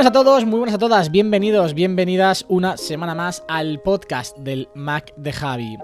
Buenas 0.00 0.10
a 0.18 0.24
todos, 0.24 0.46
muy 0.46 0.58
buenas 0.58 0.74
a 0.76 0.78
todas, 0.78 1.10
bienvenidos, 1.10 1.74
bienvenidas 1.74 2.46
una 2.48 2.78
semana 2.78 3.14
más 3.14 3.44
al 3.48 3.80
podcast 3.80 4.34
del 4.38 4.70
Mac 4.74 5.12
de 5.16 5.30
Javi. 5.30 5.76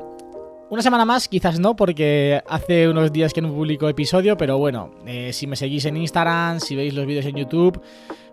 Una 0.71 0.81
semana 0.81 1.05
más, 1.05 1.29
quizás 1.29 1.61
no, 1.61 1.77
porque 1.77 2.41
hace 2.49 2.89
unos 2.89 3.13
días 3.13 3.35
que 3.35 3.43
no 3.43 3.53
publico 3.53 3.91
episodio, 3.91 4.39
pero 4.39 4.57
bueno, 4.57 4.91
eh, 5.07 5.35
si 5.35 5.47
me 5.47 5.55
seguís 5.55 5.85
en 5.85 5.99
Instagram, 5.99 6.61
si 6.61 6.75
veis 6.75 6.95
los 6.95 7.05
vídeos 7.05 7.27
en 7.27 7.37
YouTube, 7.37 7.79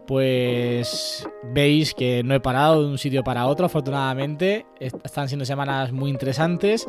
pues 0.07 1.27
veis 1.53 1.93
que 1.93 2.23
no 2.23 2.33
he 2.33 2.39
parado 2.39 2.81
de 2.83 2.87
un 2.87 2.97
sitio 2.97 3.21
para 3.21 3.45
otro, 3.47 3.65
afortunadamente. 3.65 4.65
Est- 4.79 4.95
Están 5.05 5.27
siendo 5.27 5.43
semanas 5.43 5.91
muy 5.91 6.09
interesantes 6.09 6.87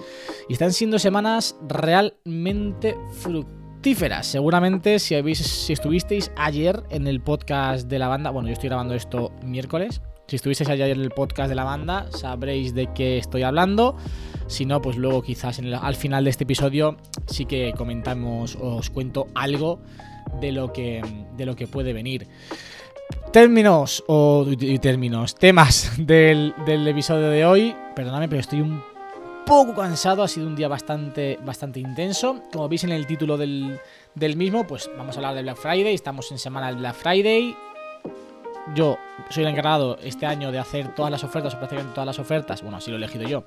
y 0.49 0.53
están 0.53 0.73
siendo 0.73 1.01
semanas 1.01 1.57
realmente 1.69 2.97
fructíferas. 3.21 3.64
Seguramente 4.23 4.99
si, 4.99 5.15
estuvisteis 5.15 6.33
ayer 6.39 6.83
en 6.89 7.07
el 7.07 7.21
podcast 7.21 7.87
de 7.87 7.99
la 7.99 8.09
banda, 8.09 8.31
bueno, 8.31 8.49
yo 8.49 8.55
estoy 8.55 8.71
grabando 8.71 8.95
esto 8.95 9.31
miércoles. 9.45 10.01
Si 10.27 10.37
estuvisteis 10.37 10.71
ayer 10.71 10.89
en 10.89 11.03
el 11.03 11.11
podcast 11.11 11.51
de 11.51 11.55
la 11.55 11.65
banda, 11.65 12.07
sabréis 12.11 12.75
de 12.75 12.89
qué 12.95 13.19
estoy 13.19 13.43
hablando. 13.43 13.95
Si 14.47 14.65
no, 14.65 14.81
pues 14.81 14.97
luego 14.97 15.21
quizás 15.21 15.61
al 15.61 15.97
final 15.97 16.25
de 16.25 16.31
este 16.31 16.45
episodio 16.45 16.97
sí 17.27 17.45
que 17.45 17.75
comentamos, 17.77 18.57
os 18.59 18.89
cuento 18.89 19.27
algo 19.35 19.83
de 20.41 20.53
lo 20.53 20.73
que, 20.73 21.03
puede 21.71 21.93
venir. 21.93 22.27
Términos 23.35 24.03
o 24.07 24.47
términos, 24.81 25.35
temas 25.35 25.93
del, 25.99 26.55
del 26.65 26.89
episodio 26.89 27.29
de 27.29 27.45
hoy. 27.45 27.77
Perdóname, 27.95 28.29
pero 28.31 28.41
estoy 28.41 28.63
un 28.63 28.94
poco 29.45 29.75
cansado. 29.75 30.23
Ha 30.23 30.29
sido 30.29 30.47
un 30.47 30.57
día 30.57 30.69
bastante, 30.69 31.39
bastante 31.45 31.81
intenso. 31.81 32.43
Como 32.53 32.69
veis 32.69 32.85
en 32.85 32.93
el 32.93 33.07
título 33.07 33.37
del, 33.37 33.79
del 34.15 34.37
mismo, 34.37 34.67
pues 34.67 34.91
vamos 34.97 35.17
a 35.17 35.19
hablar 35.19 35.35
de 35.35 35.43
Black 35.43 35.57
Friday. 35.57 35.95
Estamos 35.95 36.31
en 36.33 36.39
semana 36.39 36.69
del 36.69 36.77
Black 36.77 36.95
Friday. 36.97 37.57
Yo 38.75 38.99
soy 39.29 39.45
el 39.45 39.51
encargado 39.51 39.99
este 40.03 40.27
año 40.27 40.51
de 40.51 40.59
hacer 40.59 40.95
todas 40.95 41.11
las 41.11 41.23
ofertas, 41.23 41.55
o 41.55 41.59
prácticamente 41.59 41.95
todas 41.95 42.07
las 42.07 42.19
ofertas. 42.19 42.63
Bueno, 42.63 42.79
así 42.79 42.91
lo 42.91 42.97
he 42.97 42.99
elegido 42.99 43.29
yo. 43.29 43.45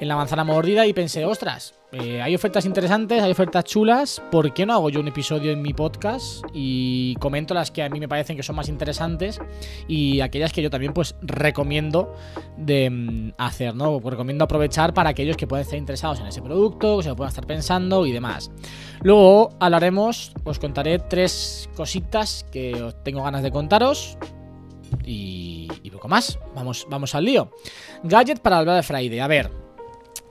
En 0.00 0.08
la 0.08 0.16
manzana 0.16 0.42
mordida 0.42 0.84
y 0.86 0.92
pensé, 0.92 1.24
ostras, 1.24 1.74
eh, 1.92 2.20
hay 2.20 2.34
ofertas 2.34 2.64
interesantes, 2.64 3.22
hay 3.22 3.30
ofertas 3.30 3.64
chulas. 3.64 4.20
¿Por 4.30 4.52
qué 4.52 4.66
no 4.66 4.72
hago 4.72 4.90
yo 4.90 4.98
un 4.98 5.08
episodio 5.08 5.52
en 5.52 5.62
mi 5.62 5.74
podcast 5.74 6.44
y 6.52 7.14
comento 7.20 7.54
las 7.54 7.70
que 7.70 7.82
a 7.82 7.88
mí 7.88 8.00
me 8.00 8.08
parecen 8.08 8.36
que 8.36 8.42
son 8.42 8.56
más 8.56 8.68
interesantes 8.68 9.40
y 9.86 10.20
aquellas 10.20 10.52
que 10.52 10.62
yo 10.62 10.70
también 10.70 10.92
pues 10.92 11.14
recomiendo 11.22 12.14
de 12.56 12.90
mm, 12.90 13.32
hacer, 13.38 13.76
¿no? 13.76 14.00
Recomiendo 14.00 14.44
aprovechar 14.44 14.92
para 14.92 15.10
aquellos 15.10 15.36
que 15.36 15.46
pueden 15.46 15.62
estar 15.62 15.78
interesados 15.78 16.18
en 16.20 16.26
ese 16.26 16.42
producto, 16.42 16.96
que 16.96 17.04
se 17.04 17.08
lo 17.10 17.16
puedan 17.16 17.28
estar 17.28 17.46
pensando 17.46 18.06
y 18.06 18.12
demás. 18.12 18.50
Luego 19.02 19.50
hablaremos, 19.58 20.32
os 20.44 20.58
contaré 20.58 20.98
tres 20.98 21.68
cositas 21.74 22.46
que 22.52 22.92
tengo 23.02 23.22
ganas 23.22 23.42
de 23.42 23.50
contaros. 23.50 24.16
Y, 25.04 25.68
y 25.82 25.90
poco 25.90 26.08
más. 26.08 26.38
Vamos, 26.54 26.86
vamos 26.88 27.14
al 27.14 27.24
lío. 27.24 27.50
Gadget 28.02 28.40
para 28.40 28.60
el 28.60 28.64
Black 28.64 28.84
Friday. 28.84 29.18
A 29.20 29.26
ver. 29.26 29.50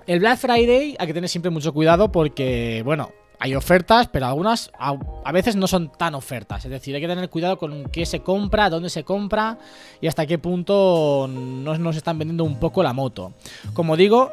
El 0.07 0.19
Black 0.19 0.37
Friday 0.39 0.95
hay 0.97 1.07
que 1.07 1.13
tener 1.13 1.29
siempre 1.29 1.51
mucho 1.51 1.73
cuidado 1.73 2.11
porque, 2.11 2.81
bueno, 2.83 3.11
hay 3.39 3.55
ofertas, 3.55 4.07
pero 4.07 4.27
algunas 4.27 4.71
a, 4.77 4.95
a 5.23 5.31
veces 5.31 5.55
no 5.55 5.67
son 5.67 5.91
tan 5.91 6.15
ofertas. 6.15 6.63
Es 6.65 6.71
decir, 6.71 6.93
hay 6.93 7.01
que 7.01 7.07
tener 7.07 7.29
cuidado 7.29 7.57
con 7.57 7.85
qué 7.85 8.05
se 8.05 8.19
compra, 8.21 8.69
dónde 8.69 8.89
se 8.89 9.03
compra 9.03 9.57
y 9.99 10.07
hasta 10.07 10.25
qué 10.25 10.37
punto 10.37 11.27
nos, 11.27 11.79
nos 11.79 11.95
están 11.95 12.19
vendiendo 12.19 12.43
un 12.43 12.59
poco 12.59 12.83
la 12.83 12.93
moto. 12.93 13.33
Como 13.73 13.97
digo, 13.97 14.31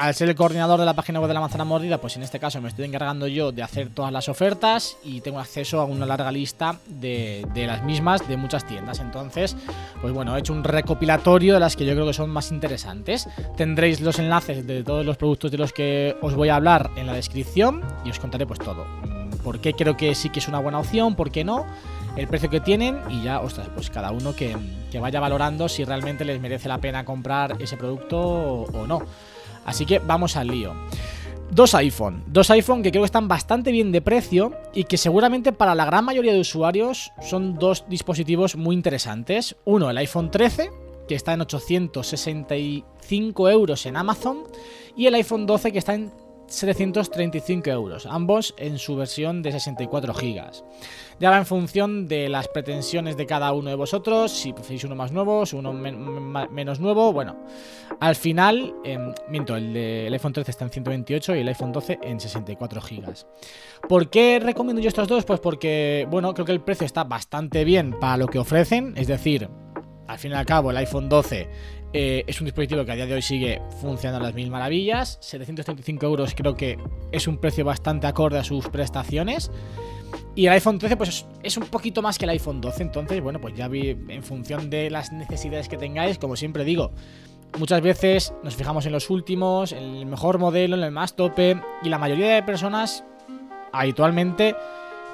al 0.00 0.14
ser 0.14 0.30
el 0.30 0.34
coordinador 0.34 0.80
de 0.80 0.86
la 0.86 0.94
página 0.94 1.20
web 1.20 1.28
de 1.28 1.34
la 1.34 1.40
manzana 1.40 1.64
mordida, 1.64 1.98
pues 1.98 2.16
en 2.16 2.22
este 2.22 2.38
caso 2.40 2.60
me 2.62 2.68
estoy 2.68 2.86
encargando 2.86 3.26
yo 3.26 3.52
de 3.52 3.62
hacer 3.62 3.90
todas 3.90 4.10
las 4.12 4.28
ofertas 4.30 4.96
y 5.04 5.20
tengo 5.20 5.38
acceso 5.38 5.78
a 5.80 5.84
una 5.84 6.06
larga 6.06 6.32
lista 6.32 6.78
de, 6.86 7.46
de 7.52 7.66
las 7.66 7.82
mismas 7.84 8.26
de 8.26 8.36
muchas 8.38 8.66
tiendas. 8.66 8.98
Entonces, 9.00 9.56
pues 10.00 10.12
bueno, 10.14 10.34
he 10.34 10.40
hecho 10.40 10.54
un 10.54 10.64
recopilatorio 10.64 11.52
de 11.54 11.60
las 11.60 11.76
que 11.76 11.84
yo 11.84 11.92
creo 11.92 12.06
que 12.06 12.14
son 12.14 12.30
más 12.30 12.50
interesantes. 12.50 13.28
Tendréis 13.58 14.00
los 14.00 14.18
enlaces 14.18 14.66
de 14.66 14.82
todos 14.82 15.04
los 15.04 15.18
productos 15.18 15.50
de 15.50 15.58
los 15.58 15.72
que 15.74 16.16
os 16.22 16.34
voy 16.34 16.48
a 16.48 16.56
hablar 16.56 16.90
en 16.96 17.06
la 17.06 17.12
descripción 17.12 17.82
y 18.04 18.10
os 18.10 18.18
contaré 18.18 18.46
pues 18.46 18.58
todo. 18.58 18.86
Mm, 19.04 19.30
¿Por 19.44 19.60
qué 19.60 19.74
creo 19.74 19.98
que 19.98 20.14
sí 20.14 20.30
que 20.30 20.38
es 20.38 20.48
una 20.48 20.60
buena 20.60 20.78
opción? 20.78 21.14
¿Por 21.14 21.30
qué 21.30 21.44
no? 21.44 21.66
El 22.16 22.26
precio 22.26 22.48
que 22.48 22.60
tienen 22.60 22.98
y 23.10 23.22
ya, 23.22 23.40
ostras, 23.40 23.68
pues 23.74 23.90
cada 23.90 24.10
uno 24.12 24.34
que, 24.34 24.56
que 24.90 24.98
vaya 24.98 25.20
valorando 25.20 25.68
si 25.68 25.84
realmente 25.84 26.24
les 26.24 26.40
merece 26.40 26.68
la 26.68 26.78
pena 26.78 27.04
comprar 27.04 27.56
ese 27.60 27.76
producto 27.76 28.18
o- 28.18 28.64
o 28.72 28.86
no. 28.86 29.02
Así 29.70 29.86
que 29.86 30.00
vamos 30.00 30.36
al 30.36 30.48
lío. 30.48 30.74
Dos 31.52 31.74
iPhone, 31.74 32.22
dos 32.26 32.50
iPhone 32.50 32.82
que 32.82 32.90
creo 32.90 33.02
que 33.02 33.06
están 33.06 33.26
bastante 33.26 33.72
bien 33.72 33.90
de 33.90 34.02
precio 34.02 34.52
y 34.72 34.84
que 34.84 34.96
seguramente 34.96 35.52
para 35.52 35.74
la 35.74 35.84
gran 35.84 36.04
mayoría 36.04 36.32
de 36.32 36.38
usuarios 36.40 37.10
son 37.22 37.58
dos 37.58 37.84
dispositivos 37.88 38.54
muy 38.54 38.76
interesantes. 38.76 39.56
Uno, 39.64 39.90
el 39.90 39.98
iPhone 39.98 40.30
13, 40.30 40.70
que 41.08 41.16
está 41.16 41.32
en 41.32 41.40
865 41.40 43.48
euros 43.48 43.84
en 43.86 43.96
Amazon, 43.96 44.44
y 44.96 45.06
el 45.06 45.14
iPhone 45.14 45.46
12 45.46 45.72
que 45.72 45.78
está 45.78 45.94
en 45.94 46.12
735 46.50 47.70
euros, 47.70 48.06
ambos 48.06 48.54
en 48.58 48.78
su 48.78 48.96
versión 48.96 49.40
de 49.42 49.52
64 49.52 50.12
gigas. 50.14 50.64
Ya 51.20 51.30
va 51.30 51.38
en 51.38 51.46
función 51.46 52.08
de 52.08 52.28
las 52.28 52.48
pretensiones 52.48 53.16
de 53.16 53.26
cada 53.26 53.52
uno 53.52 53.70
de 53.70 53.76
vosotros, 53.76 54.32
si 54.32 54.52
preferís 54.52 54.84
uno 54.84 54.94
más 54.96 55.12
nuevo, 55.12 55.44
uno 55.54 55.72
menos 55.72 56.80
nuevo, 56.80 57.12
bueno, 57.12 57.36
al 58.00 58.16
final, 58.16 58.74
em, 58.84 59.12
miento, 59.28 59.54
el, 59.56 59.72
de- 59.72 60.06
el 60.08 60.12
iPhone 60.12 60.32
13 60.32 60.50
está 60.50 60.64
en 60.64 60.70
128 60.70 61.36
y 61.36 61.40
el 61.40 61.48
iPhone 61.48 61.72
12 61.72 61.98
en 62.02 62.18
64 62.20 62.80
gigas. 62.80 63.26
¿Por 63.88 64.10
qué 64.10 64.40
recomiendo 64.42 64.82
yo 64.82 64.88
estos 64.88 65.06
dos? 65.08 65.24
Pues 65.24 65.40
porque, 65.40 66.06
bueno, 66.10 66.34
creo 66.34 66.46
que 66.46 66.52
el 66.52 66.62
precio 66.62 66.84
está 66.86 67.04
bastante 67.04 67.64
bien 67.64 67.98
para 68.00 68.16
lo 68.16 68.26
que 68.26 68.38
ofrecen, 68.38 68.94
es 68.96 69.06
decir, 69.06 69.48
al 70.08 70.18
fin 70.18 70.32
y 70.32 70.34
al 70.34 70.46
cabo 70.46 70.70
el 70.72 70.76
iPhone 70.78 71.08
12 71.08 71.48
eh, 71.92 72.24
es 72.26 72.40
un 72.40 72.44
dispositivo 72.44 72.84
que 72.84 72.92
a 72.92 72.94
día 72.94 73.06
de 73.06 73.14
hoy 73.14 73.22
sigue 73.22 73.60
funcionando 73.80 74.24
a 74.24 74.28
las 74.28 74.34
mil 74.34 74.50
maravillas, 74.50 75.18
735 75.20 76.06
euros 76.06 76.34
creo 76.36 76.56
que 76.56 76.78
es 77.10 77.26
un 77.26 77.38
precio 77.38 77.64
bastante 77.64 78.06
acorde 78.06 78.38
a 78.38 78.44
sus 78.44 78.68
prestaciones. 78.68 79.50
Y 80.34 80.46
el 80.46 80.52
iPhone 80.52 80.78
13 80.78 80.96
pues 80.96 81.26
es, 81.42 81.56
un 81.56 81.64
poquito 81.64 82.02
más 82.02 82.18
que 82.18 82.24
el 82.24 82.30
iPhone 82.30 82.60
12, 82.60 82.82
entonces 82.82 83.20
bueno, 83.20 83.40
pues 83.40 83.54
ya 83.54 83.68
vi 83.68 83.90
en 83.90 84.22
función 84.22 84.70
de 84.70 84.90
las 84.90 85.12
necesidades 85.12 85.68
que 85.68 85.76
tengáis, 85.76 86.18
como 86.18 86.36
siempre 86.36 86.64
digo, 86.64 86.92
muchas 87.58 87.80
veces 87.80 88.32
nos 88.42 88.54
fijamos 88.54 88.86
en 88.86 88.92
los 88.92 89.10
últimos, 89.10 89.72
en 89.72 89.82
el 89.96 90.06
mejor 90.06 90.38
modelo, 90.38 90.76
en 90.76 90.82
el 90.84 90.92
más 90.92 91.16
tope, 91.16 91.60
y 91.82 91.88
la 91.88 91.98
mayoría 91.98 92.34
de 92.34 92.42
personas 92.42 93.04
habitualmente 93.72 94.54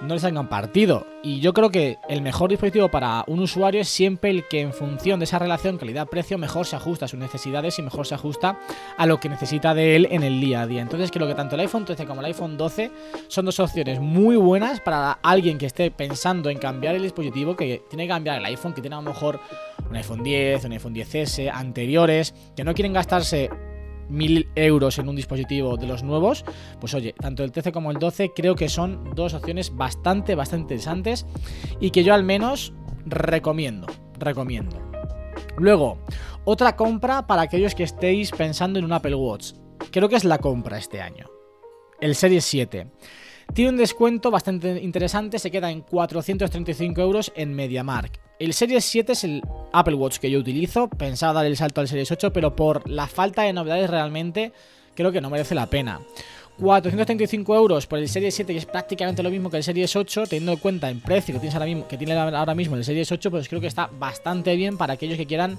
no 0.00 0.14
les 0.14 0.22
sacan 0.22 0.48
partido. 0.48 1.06
Y 1.22 1.40
yo 1.40 1.52
creo 1.52 1.70
que 1.70 1.98
el 2.08 2.22
mejor 2.22 2.50
dispositivo 2.50 2.88
para 2.88 3.24
un 3.26 3.40
usuario 3.40 3.80
es 3.80 3.88
siempre 3.88 4.30
el 4.30 4.46
que 4.46 4.60
en 4.60 4.72
función 4.72 5.18
de 5.18 5.24
esa 5.24 5.38
relación 5.38 5.78
calidad-precio 5.78 6.38
mejor 6.38 6.66
se 6.66 6.76
ajusta 6.76 7.06
a 7.06 7.08
sus 7.08 7.18
necesidades 7.18 7.78
y 7.78 7.82
mejor 7.82 8.06
se 8.06 8.14
ajusta 8.14 8.58
a 8.96 9.06
lo 9.06 9.18
que 9.18 9.28
necesita 9.28 9.74
de 9.74 9.96
él 9.96 10.08
en 10.10 10.22
el 10.22 10.40
día 10.40 10.62
a 10.62 10.66
día. 10.66 10.82
Entonces 10.82 11.10
creo 11.10 11.26
que 11.26 11.34
tanto 11.34 11.54
el 11.54 11.62
iPhone 11.62 11.84
13 11.84 12.06
como 12.06 12.20
el 12.20 12.26
iPhone 12.26 12.56
12 12.56 12.90
son 13.28 13.44
dos 13.44 13.58
opciones 13.58 14.00
muy 14.00 14.36
buenas 14.36 14.80
para 14.80 15.12
alguien 15.22 15.58
que 15.58 15.66
esté 15.66 15.90
pensando 15.90 16.50
en 16.50 16.58
cambiar 16.58 16.94
el 16.94 17.02
dispositivo, 17.02 17.56
que 17.56 17.82
tiene 17.88 18.04
que 18.04 18.08
cambiar 18.08 18.38
el 18.38 18.44
iPhone, 18.44 18.72
que 18.72 18.80
tiene 18.80 18.96
a 18.96 19.00
lo 19.00 19.10
mejor 19.10 19.40
un 19.88 19.96
iPhone 19.96 20.22
10, 20.22 20.64
un 20.64 20.72
iPhone 20.72 20.94
10S, 20.94 21.50
anteriores, 21.52 22.34
que 22.54 22.64
no 22.64 22.74
quieren 22.74 22.92
gastarse 22.92 23.50
mil 24.08 24.48
euros 24.54 24.98
en 24.98 25.08
un 25.08 25.16
dispositivo 25.16 25.76
de 25.76 25.86
los 25.86 26.02
nuevos, 26.02 26.44
pues 26.80 26.94
oye, 26.94 27.14
tanto 27.18 27.44
el 27.44 27.52
13 27.52 27.72
como 27.72 27.90
el 27.90 27.98
12 27.98 28.32
creo 28.34 28.54
que 28.54 28.68
son 28.68 29.14
dos 29.14 29.34
opciones 29.34 29.74
bastante, 29.74 30.34
bastante 30.34 30.74
interesantes 30.74 31.26
y 31.80 31.90
que 31.90 32.04
yo 32.04 32.14
al 32.14 32.24
menos 32.24 32.72
recomiendo, 33.04 33.86
recomiendo. 34.18 34.76
Luego, 35.56 35.98
otra 36.44 36.76
compra 36.76 37.26
para 37.26 37.42
aquellos 37.42 37.74
que 37.74 37.82
estéis 37.82 38.30
pensando 38.30 38.78
en 38.78 38.84
un 38.84 38.92
Apple 38.92 39.14
Watch. 39.14 39.52
Creo 39.90 40.08
que 40.08 40.16
es 40.16 40.24
la 40.24 40.38
compra 40.38 40.78
este 40.78 41.00
año. 41.00 41.30
El 42.00 42.14
Series 42.14 42.44
7. 42.44 42.88
Tiene 43.54 43.70
un 43.70 43.76
descuento 43.76 44.30
bastante 44.30 44.80
interesante, 44.82 45.38
se 45.38 45.50
queda 45.50 45.70
en 45.70 45.80
435 45.80 47.00
euros 47.00 47.32
en 47.34 47.54
MediaMark. 47.54 48.20
El 48.38 48.52
Series 48.52 48.84
7 48.84 49.12
es 49.12 49.24
el 49.24 49.42
Apple 49.72 49.94
Watch 49.94 50.18
que 50.18 50.30
yo 50.30 50.38
utilizo, 50.38 50.88
pensaba 50.88 51.34
dar 51.34 51.46
el 51.46 51.56
salto 51.56 51.80
al 51.80 51.88
Series 51.88 52.10
8, 52.12 52.32
pero 52.32 52.54
por 52.54 52.88
la 52.88 53.06
falta 53.06 53.42
de 53.42 53.54
novedades 53.54 53.88
realmente 53.88 54.52
creo 54.94 55.10
que 55.10 55.22
no 55.22 55.30
merece 55.30 55.54
la 55.54 55.70
pena. 55.70 56.00
435 56.58 57.54
euros 57.54 57.86
por 57.86 57.98
el 57.98 58.08
Series 58.08 58.34
7, 58.34 58.52
que 58.52 58.58
es 58.58 58.66
prácticamente 58.66 59.22
lo 59.22 59.30
mismo 59.30 59.50
que 59.50 59.58
el 59.58 59.62
Series 59.62 59.94
8, 59.94 60.24
teniendo 60.24 60.52
en 60.52 60.58
cuenta 60.58 60.90
el 60.90 61.00
precio 61.00 61.40
que, 61.40 61.84
que 61.88 61.96
tiene 61.96 62.14
ahora 62.14 62.54
mismo 62.54 62.76
el 62.76 62.84
Series 62.84 63.10
8, 63.10 63.30
pues 63.30 63.48
creo 63.48 63.60
que 63.60 63.66
está 63.66 63.90
bastante 63.98 64.54
bien 64.56 64.76
para 64.76 64.94
aquellos 64.94 65.16
que 65.16 65.26
quieran 65.26 65.58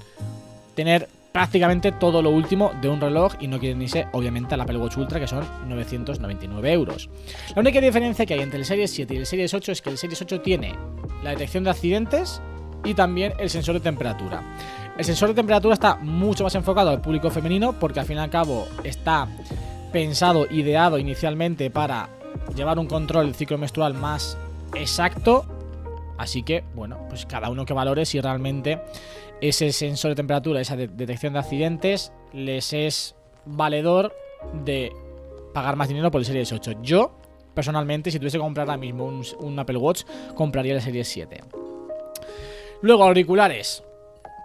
tener 0.75 1.07
prácticamente 1.37 1.91
todo 1.91 2.23
lo 2.23 2.31
último 2.31 2.71
de 2.81 2.89
un 2.89 2.99
reloj 2.99 3.35
y 3.39 3.47
no 3.47 3.59
quieren 3.59 3.79
irse 3.79 4.07
obviamente 4.13 4.55
al 4.55 4.61
Apple 4.61 4.79
Watch 4.79 4.97
Ultra 4.97 5.19
que 5.19 5.27
son 5.27 5.45
999 5.67 6.73
euros. 6.73 7.11
La 7.55 7.61
única 7.61 7.79
diferencia 7.79 8.25
que 8.25 8.33
hay 8.33 8.39
entre 8.39 8.57
el 8.57 8.65
Series 8.65 8.89
7 8.89 9.13
y 9.13 9.17
el 9.17 9.27
Series 9.27 9.53
8 9.53 9.71
es 9.71 9.83
que 9.83 9.91
el 9.91 9.99
Series 9.99 10.19
8 10.19 10.41
tiene 10.41 10.73
la 11.21 11.29
detección 11.29 11.63
de 11.63 11.69
accidentes 11.69 12.41
y 12.83 12.95
también 12.95 13.33
el 13.37 13.51
sensor 13.51 13.75
de 13.75 13.81
temperatura. 13.81 14.41
El 14.97 15.05
sensor 15.05 15.29
de 15.29 15.35
temperatura 15.35 15.75
está 15.75 15.97
mucho 15.97 16.43
más 16.43 16.55
enfocado 16.55 16.89
al 16.89 17.01
público 17.01 17.29
femenino 17.29 17.73
porque 17.73 17.99
al 17.99 18.07
fin 18.07 18.17
y 18.17 18.21
al 18.21 18.31
cabo 18.31 18.67
está 18.83 19.27
pensado, 19.93 20.47
ideado 20.49 20.97
inicialmente 20.97 21.69
para 21.69 22.09
llevar 22.55 22.79
un 22.79 22.87
control 22.87 23.27
del 23.27 23.35
ciclo 23.35 23.59
menstrual 23.59 23.93
más 23.93 24.39
exacto. 24.73 25.45
Así 26.17 26.41
que, 26.41 26.63
bueno, 26.73 26.97
pues 27.09 27.27
cada 27.27 27.51
uno 27.51 27.63
que 27.63 27.73
valore 27.73 28.07
si 28.07 28.19
realmente 28.19 28.81
ese 29.41 29.71
sensor 29.71 30.09
de 30.09 30.15
temperatura, 30.15 30.61
esa 30.61 30.75
de- 30.75 30.87
detección 30.87 31.33
de 31.33 31.39
accidentes, 31.39 32.11
les 32.33 32.73
es 32.73 33.15
valedor 33.45 34.13
de 34.63 34.91
pagar 35.53 35.75
más 35.75 35.87
dinero 35.87 36.11
por 36.11 36.19
el 36.21 36.25
Series 36.25 36.51
8. 36.51 36.81
Yo, 36.81 37.17
personalmente, 37.53 38.11
si 38.11 38.19
tuviese 38.19 38.37
que 38.37 38.43
comprar 38.43 38.67
ahora 38.67 38.77
mismo 38.77 39.05
un, 39.05 39.23
un 39.39 39.59
Apple 39.59 39.77
Watch, 39.77 40.03
compraría 40.35 40.73
el 40.75 40.81
Series 40.81 41.07
7. 41.07 41.41
Luego, 42.81 43.03
auriculares. 43.03 43.83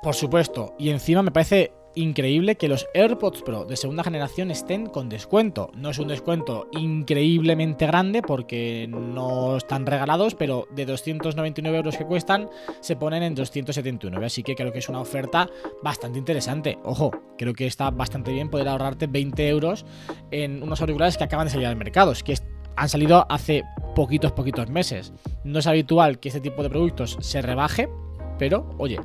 Por 0.03 0.15
supuesto. 0.15 0.75
Y 0.79 0.91
encima 0.91 1.23
me 1.23 1.31
parece 1.31 1.73
increíble 1.95 2.57
que 2.57 2.69
los 2.69 2.87
AirPods 2.95 3.43
Pro 3.43 3.65
de 3.65 3.77
segunda 3.77 4.05
generación 4.05 4.51
estén 4.51 4.87
con 4.87 5.09
descuento. 5.09 5.71
No 5.75 5.91
es 5.91 5.99
un 5.99 6.09
descuento 6.09 6.69
increíblemente 6.73 7.87
grande 7.87 8.23
porque 8.23 8.87
no 8.89 9.57
están 9.57 9.87
regalados, 9.87 10.35
pero 10.35 10.67
de 10.71 10.87
299 10.87 11.77
euros 11.77 11.97
que 11.97 12.07
cuestan 12.07 12.49
se 12.81 12.97
ponen 12.97 13.23
en 13.23 13.35
279. 13.35 14.27
Así 14.27 14.43
que 14.43 14.55
creo 14.55 14.73
que 14.73 14.79
es 14.79 14.89
una 14.89 15.01
oferta 15.01 15.49
bastante 15.83 16.19
interesante. 16.19 16.79
Ojo, 16.85 17.11
creo 17.37 17.55
que 17.55 17.67
está 17.67 17.91
bastante 17.91 18.33
bien 18.33 18.51
poder 18.51 18.69
ahorrarte 18.69 19.07
20 19.07 19.49
euros 19.49 19.85
en 20.31 20.63
unos 20.63 20.81
auriculares 20.81 21.17
que 21.17 21.25
acaban 21.25 21.47
de 21.47 21.53
salir 21.53 21.67
al 21.67 21.77
mercado. 21.77 22.13
Es 22.13 22.23
que 22.23 22.35
han 22.77 22.89
salido 22.89 23.27
hace 23.29 23.65
poquitos, 23.95 24.33
poquitos 24.33 24.69
meses. 24.71 25.13
No 25.45 25.59
es 25.59 25.67
habitual 25.67 26.19
que 26.19 26.29
este 26.29 26.41
tipo 26.41 26.63
de 26.63 26.71
productos 26.71 27.19
se 27.21 27.43
rebaje, 27.43 27.89
pero 28.39 28.71
oye, 28.79 28.99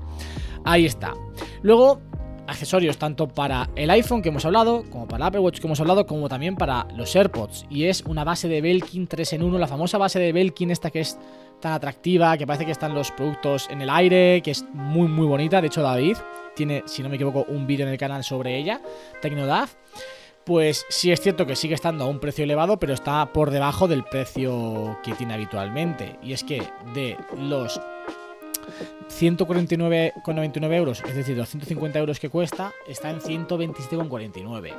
ahí 0.64 0.86
está. 0.86 1.14
Luego, 1.62 2.02
accesorios 2.48 2.98
tanto 2.98 3.28
para 3.28 3.70
el 3.76 3.90
iPhone 3.90 4.22
que 4.22 4.30
hemos 4.30 4.46
hablado, 4.46 4.84
como 4.90 5.08
para 5.08 5.26
el 5.26 5.28
Apple 5.28 5.42
Watch 5.42 5.60
que 5.60 5.68
hemos 5.68 5.80
hablado, 5.80 6.06
como 6.06 6.30
también 6.30 6.56
para 6.56 6.88
los 6.96 7.16
AirPods. 7.16 7.66
Y 7.70 7.86
es 7.86 8.02
una 8.04 8.24
base 8.24 8.48
de 8.48 8.62
Belkin 8.62 9.08
3 9.08 9.34
en 9.34 9.44
1, 9.44 9.58
la 9.58 9.68
famosa 9.68 9.98
base 9.98 10.20
de 10.20 10.32
Belkin 10.32 10.72
esta 10.72 10.92
que 10.92 11.02
es 11.02 11.18
tan 11.62 11.74
atractiva, 11.74 12.38
que 12.38 12.48
parece 12.48 12.66
que 12.66 12.72
están 12.72 12.94
los 12.94 13.12
productos 13.12 13.68
en 13.70 13.82
el 13.82 13.90
aire, 13.90 14.42
que 14.44 14.52
es 14.52 14.66
muy 14.74 15.08
muy 15.08 15.26
bonita. 15.26 15.62
De 15.62 15.68
hecho, 15.68 15.82
David 15.82 16.18
tiene, 16.56 16.84
si 16.86 17.04
no 17.04 17.10
me 17.10 17.16
equivoco, 17.16 17.46
un 17.48 17.68
vídeo 17.68 17.86
en 17.86 17.92
el 17.92 17.98
canal 17.98 18.24
sobre 18.24 18.58
ella, 18.58 18.82
Tecnodaf. 19.22 19.76
Pues 20.46 20.86
sí 20.88 21.12
es 21.12 21.20
cierto 21.20 21.46
que 21.46 21.58
sigue 21.58 21.76
estando 21.76 22.06
a 22.06 22.08
un 22.08 22.20
precio 22.20 22.46
elevado, 22.46 22.80
pero 22.80 22.94
está 22.94 23.34
por 23.34 23.52
debajo 23.52 23.90
del 23.90 24.06
precio 24.06 24.98
que 25.04 25.12
tiene 25.14 25.34
habitualmente. 25.34 26.18
Y 26.24 26.32
es 26.32 26.46
que 26.46 26.64
de 26.94 27.18
los 27.38 27.82
149,99 29.10 30.74
euros, 30.74 31.04
es 31.08 31.16
decir, 31.16 31.38
los 31.38 31.50
150 31.50 32.00
euros 32.00 32.20
que 32.20 32.30
cuesta, 32.30 32.74
está 32.88 33.10
en 33.10 33.20
127,49. 33.20 34.74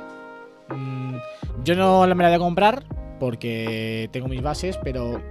Mm, 0.69 1.15
yo 1.63 1.75
no 1.75 2.01
me 2.07 2.23
la 2.23 2.29
voy 2.29 2.35
a 2.35 2.39
comprar 2.39 2.83
porque 3.19 4.09
tengo 4.11 4.27
mis 4.27 4.41
bases, 4.41 4.77
pero 4.83 5.21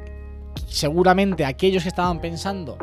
seguramente 0.67 1.45
aquellos 1.45 1.83
que 1.85 1.89
estaban 1.89 2.21
pensando 2.21 2.79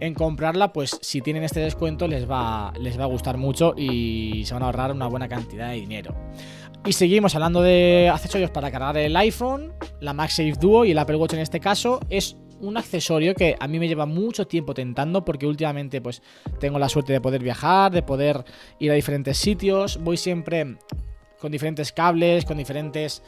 en 0.00 0.14
comprarla, 0.14 0.72
pues 0.72 0.98
si 1.00 1.20
tienen 1.20 1.44
este 1.44 1.60
descuento 1.60 2.08
les 2.08 2.28
va, 2.28 2.72
les 2.80 2.98
va 2.98 3.04
a 3.04 3.06
gustar 3.06 3.36
mucho 3.36 3.74
y 3.76 4.42
se 4.44 4.52
van 4.52 4.64
a 4.64 4.66
ahorrar 4.66 4.90
una 4.90 5.06
buena 5.06 5.28
cantidad 5.28 5.68
de 5.68 5.76
dinero. 5.76 6.14
Y 6.84 6.94
seguimos 6.94 7.36
hablando 7.36 7.62
de 7.62 8.10
accesorios 8.12 8.50
para 8.50 8.72
cargar 8.72 8.96
el 8.96 9.16
iPhone, 9.16 9.72
la 10.00 10.12
MagSafe 10.12 10.54
Duo 10.60 10.84
y 10.84 10.90
el 10.90 10.98
Apple 10.98 11.14
Watch 11.14 11.34
en 11.34 11.38
este 11.38 11.60
caso. 11.60 12.00
Es 12.10 12.36
un 12.62 12.76
accesorio 12.76 13.34
que 13.34 13.56
a 13.58 13.68
mí 13.68 13.78
me 13.78 13.88
lleva 13.88 14.06
mucho 14.06 14.46
tiempo 14.46 14.72
tentando 14.72 15.24
porque 15.24 15.46
últimamente 15.46 16.00
pues 16.00 16.22
tengo 16.58 16.78
la 16.78 16.88
suerte 16.88 17.12
de 17.12 17.20
poder 17.20 17.42
viajar, 17.42 17.92
de 17.92 18.02
poder 18.02 18.44
ir 18.78 18.90
a 18.90 18.94
diferentes 18.94 19.36
sitios. 19.36 19.98
Voy 20.02 20.16
siempre 20.16 20.76
con 21.38 21.52
diferentes 21.52 21.92
cables, 21.92 22.44
con 22.44 22.56
diferentes 22.56 23.22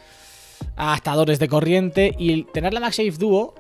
adaptadores 0.77 1.39
de 1.39 1.49
corriente 1.49 2.15
y 2.17 2.45
tener 2.45 2.73
la 2.73 2.81
MagSafe 2.81 3.11
Duo, 3.11 3.55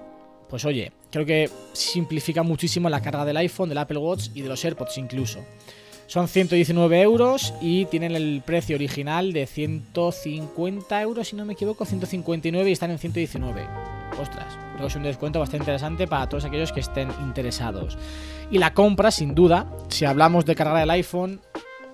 pues 0.49 0.65
oye, 0.65 0.93
creo 1.11 1.27
que 1.27 1.51
simplifica 1.73 2.43
muchísimo 2.43 2.89
la 2.89 3.03
carga 3.03 3.25
del 3.25 3.37
iPhone, 3.37 3.69
del 3.69 3.79
Apple 3.79 3.99
Watch 3.99 4.29
y 4.35 4.43
de 4.43 4.49
los 4.49 4.65
AirPods 4.65 4.97
incluso. 4.99 5.41
Son 6.07 6.29
119 6.29 7.01
euros 7.01 7.55
y 7.61 7.87
tienen 7.87 8.15
el 8.15 8.43
precio 8.45 8.77
original 8.77 9.33
de 9.33 9.47
150 9.47 11.03
euros, 11.03 11.29
si 11.29 11.37
no 11.37 11.45
me 11.45 11.55
equivoco, 11.55 11.85
159 11.85 12.69
y 12.69 12.73
están 12.73 12.91
en 12.91 12.99
119. 12.99 13.94
Ostras, 14.21 14.59
creo 14.75 14.81
que 14.81 14.87
es 14.87 14.97
un 14.97 15.03
descuento 15.03 15.41
bastante 15.41 15.65
interesante 15.65 16.07
para 16.07 16.29
todos 16.29 16.45
aquellos 16.45 16.73
que 16.73 16.81
estén 16.81 17.09
interesados. 17.23 17.99
Y 18.51 18.59
la 18.59 18.75
compra, 18.75 19.11
sin 19.11 19.35
duda, 19.35 19.67
si 19.89 20.05
hablamos 20.05 20.45
de 20.45 20.55
cargar 20.55 20.83
el 20.83 20.91
iPhone, 20.91 21.41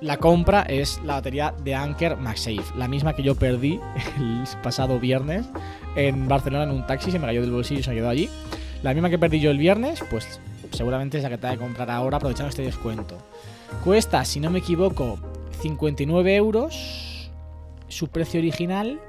la 0.00 0.16
compra 0.16 0.62
es 0.62 1.00
la 1.04 1.14
batería 1.14 1.54
de 1.62 1.74
Anker 1.74 2.16
MagSafe, 2.16 2.76
la 2.76 2.88
misma 2.88 3.14
que 3.14 3.22
yo 3.22 3.34
perdí 3.34 3.80
el 4.18 4.44
pasado 4.62 4.98
viernes 4.98 5.46
en 5.94 6.26
Barcelona 6.28 6.64
en 6.64 6.70
un 6.70 6.86
taxi, 6.86 7.10
se 7.10 7.18
me 7.18 7.26
cayó 7.26 7.42
del 7.42 7.50
bolsillo 7.50 7.80
y 7.80 7.82
se 7.82 7.90
me 7.90 7.96
quedó 7.96 8.08
allí. 8.08 8.28
La 8.82 8.94
misma 8.94 9.10
que 9.10 9.18
perdí 9.18 9.40
yo 9.40 9.50
el 9.50 9.58
viernes, 9.58 10.02
pues 10.10 10.40
seguramente 10.70 11.18
es 11.18 11.22
la 11.22 11.28
que 11.28 11.38
te 11.38 11.46
voy 11.46 11.56
a 11.56 11.58
comprar 11.58 11.90
ahora 11.90 12.16
aprovechando 12.16 12.48
este 12.48 12.62
descuento. 12.62 13.18
Cuesta, 13.84 14.24
si 14.24 14.40
no 14.40 14.50
me 14.50 14.60
equivoco, 14.60 15.18
59 15.60 16.34
euros. 16.34 17.30
Su 17.88 18.08
precio 18.08 18.40
original, 18.40 19.00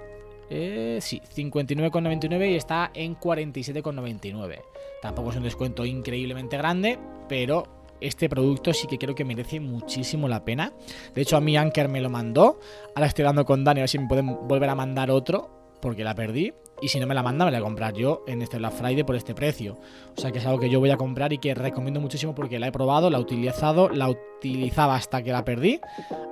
eh, 0.53 0.97
sí, 0.99 1.21
59,99 1.33 2.51
y 2.51 2.55
está 2.55 2.91
en 2.93 3.17
47,99. 3.17 4.59
Tampoco 5.01 5.29
es 5.29 5.37
un 5.37 5.43
descuento 5.43 5.85
increíblemente 5.85 6.57
grande, 6.57 6.99
pero 7.29 7.63
este 8.01 8.27
producto 8.27 8.73
sí 8.73 8.85
que 8.85 8.97
creo 8.97 9.15
que 9.15 9.23
merece 9.23 9.61
muchísimo 9.61 10.27
la 10.27 10.43
pena. 10.43 10.73
De 11.15 11.21
hecho, 11.21 11.37
a 11.37 11.41
mí 11.41 11.55
Anker 11.55 11.87
me 11.87 12.01
lo 12.01 12.09
mandó. 12.09 12.59
Ahora 12.95 13.07
estoy 13.07 13.23
hablando 13.23 13.45
con 13.45 13.63
Dani 13.63 13.79
a 13.79 13.83
ver 13.83 13.89
si 13.89 13.97
me 13.97 14.09
pueden 14.09 14.27
volver 14.45 14.69
a 14.69 14.75
mandar 14.75 15.09
otro, 15.09 15.49
porque 15.81 16.03
la 16.03 16.15
perdí. 16.15 16.53
Y 16.81 16.89
si 16.89 16.99
no 16.99 17.07
me 17.07 17.15
la 17.15 17.23
manda, 17.23 17.45
me 17.45 17.51
la 17.51 17.59
voy 17.59 17.65
a 17.65 17.69
comprar 17.69 17.93
yo 17.93 18.25
en 18.27 18.41
este 18.41 18.57
Black 18.57 18.73
Friday 18.73 19.03
por 19.03 19.15
este 19.15 19.33
precio. 19.33 19.77
O 20.17 20.19
sea 20.19 20.33
que 20.33 20.39
es 20.39 20.45
algo 20.45 20.59
que 20.59 20.69
yo 20.69 20.81
voy 20.81 20.89
a 20.89 20.97
comprar 20.97 21.31
y 21.31 21.37
que 21.37 21.55
recomiendo 21.55 22.01
muchísimo 22.01 22.35
porque 22.35 22.59
la 22.59 22.67
he 22.67 22.71
probado, 22.73 23.09
la 23.09 23.19
he 23.19 23.21
utilizado, 23.21 23.87
la 23.87 24.09
utilizaba 24.09 24.95
hasta 24.95 25.23
que 25.23 25.31
la 25.31 25.45
perdí. 25.45 25.79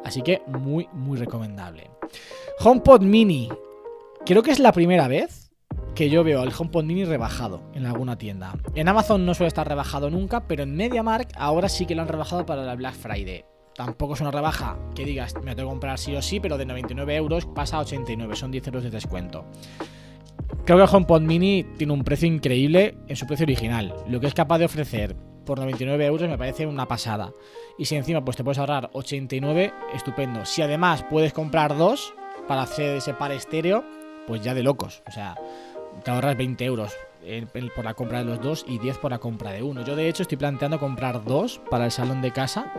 Así 0.03 0.23
que 0.23 0.41
muy, 0.47 0.89
muy 0.91 1.17
recomendable. 1.17 1.89
HomePod 2.59 3.01
Mini. 3.01 3.47
Creo 4.29 4.43
que 4.43 4.51
es 4.51 4.59
la 4.59 4.73
primera 4.73 5.07
vez 5.07 5.49
que 5.95 6.11
yo 6.11 6.23
veo 6.23 6.43
el 6.43 6.53
HomePod 6.55 6.83
Mini 6.83 7.03
rebajado 7.03 7.63
en 7.73 7.87
alguna 7.87 8.19
tienda. 8.19 8.53
En 8.75 8.87
Amazon 8.87 9.25
no 9.25 9.33
suele 9.33 9.47
estar 9.47 9.67
rebajado 9.67 10.11
nunca, 10.11 10.47
pero 10.47 10.61
en 10.61 10.75
MediaMark 10.75 11.31
ahora 11.35 11.67
sí 11.67 11.87
que 11.87 11.95
lo 11.95 12.03
han 12.03 12.09
rebajado 12.09 12.45
para 12.45 12.61
la 12.61 12.75
Black 12.75 12.93
Friday. 12.93 13.43
Tampoco 13.73 14.13
es 14.13 14.21
una 14.21 14.29
rebaja 14.29 14.77
que 14.93 15.03
digas, 15.03 15.33
me 15.43 15.55
tengo 15.55 15.69
que 15.69 15.71
comprar 15.71 15.97
sí 15.97 16.15
o 16.15 16.21
sí, 16.21 16.39
pero 16.39 16.59
de 16.59 16.67
99 16.67 17.15
euros 17.15 17.47
pasa 17.47 17.77
a 17.77 17.79
89, 17.79 18.35
son 18.35 18.51
10 18.51 18.67
euros 18.67 18.83
de 18.83 18.91
descuento. 18.91 19.45
Creo 20.63 20.77
que 20.77 20.83
el 20.83 20.95
HomePod 20.95 21.21
Mini 21.21 21.63
tiene 21.79 21.93
un 21.93 22.03
precio 22.03 22.27
increíble 22.27 22.99
en 23.07 23.15
su 23.15 23.25
precio 23.25 23.45
original. 23.45 23.95
Lo 24.07 24.19
que 24.19 24.27
es 24.27 24.35
capaz 24.35 24.59
de 24.59 24.65
ofrecer 24.65 25.15
por 25.43 25.57
99 25.57 26.05
euros 26.05 26.29
me 26.29 26.37
parece 26.37 26.67
una 26.67 26.87
pasada. 26.87 27.33
Y 27.79 27.85
si 27.85 27.95
encima 27.95 28.23
pues 28.23 28.37
te 28.37 28.43
puedes 28.43 28.59
ahorrar 28.59 28.91
89, 28.93 29.73
estupendo. 29.95 30.45
Si 30.45 30.61
además 30.61 31.03
puedes 31.09 31.33
comprar 31.33 31.75
dos 31.75 32.13
para 32.47 32.61
hacer 32.61 32.97
ese 32.97 33.15
par 33.15 33.31
estéreo, 33.31 33.83
pues 34.29 34.43
ya 34.43 34.53
de 34.53 34.61
locos. 34.61 35.01
O 35.07 35.11
sea, 35.11 35.35
te 36.03 36.11
ahorras 36.11 36.37
20 36.37 36.63
euros 36.63 36.93
por 37.75 37.83
la 37.83 37.95
compra 37.95 38.19
de 38.19 38.25
los 38.25 38.39
dos 38.41 38.63
y 38.67 38.77
10 38.77 38.99
por 38.99 39.11
la 39.11 39.17
compra 39.17 39.51
de 39.51 39.63
uno. 39.63 39.83
Yo 39.83 39.95
de 39.95 40.07
hecho 40.07 40.21
estoy 40.21 40.37
planteando 40.37 40.79
comprar 40.79 41.25
dos 41.25 41.59
para 41.69 41.85
el 41.85 41.91
salón 41.91 42.21
de 42.21 42.31
casa, 42.31 42.71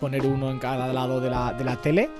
poner 0.00 0.26
uno 0.26 0.50
en 0.50 0.58
cada 0.58 0.92
lado 0.92 1.20
de 1.20 1.30
la, 1.30 1.52
de 1.52 1.64
la 1.64 1.76
tele 1.80 2.10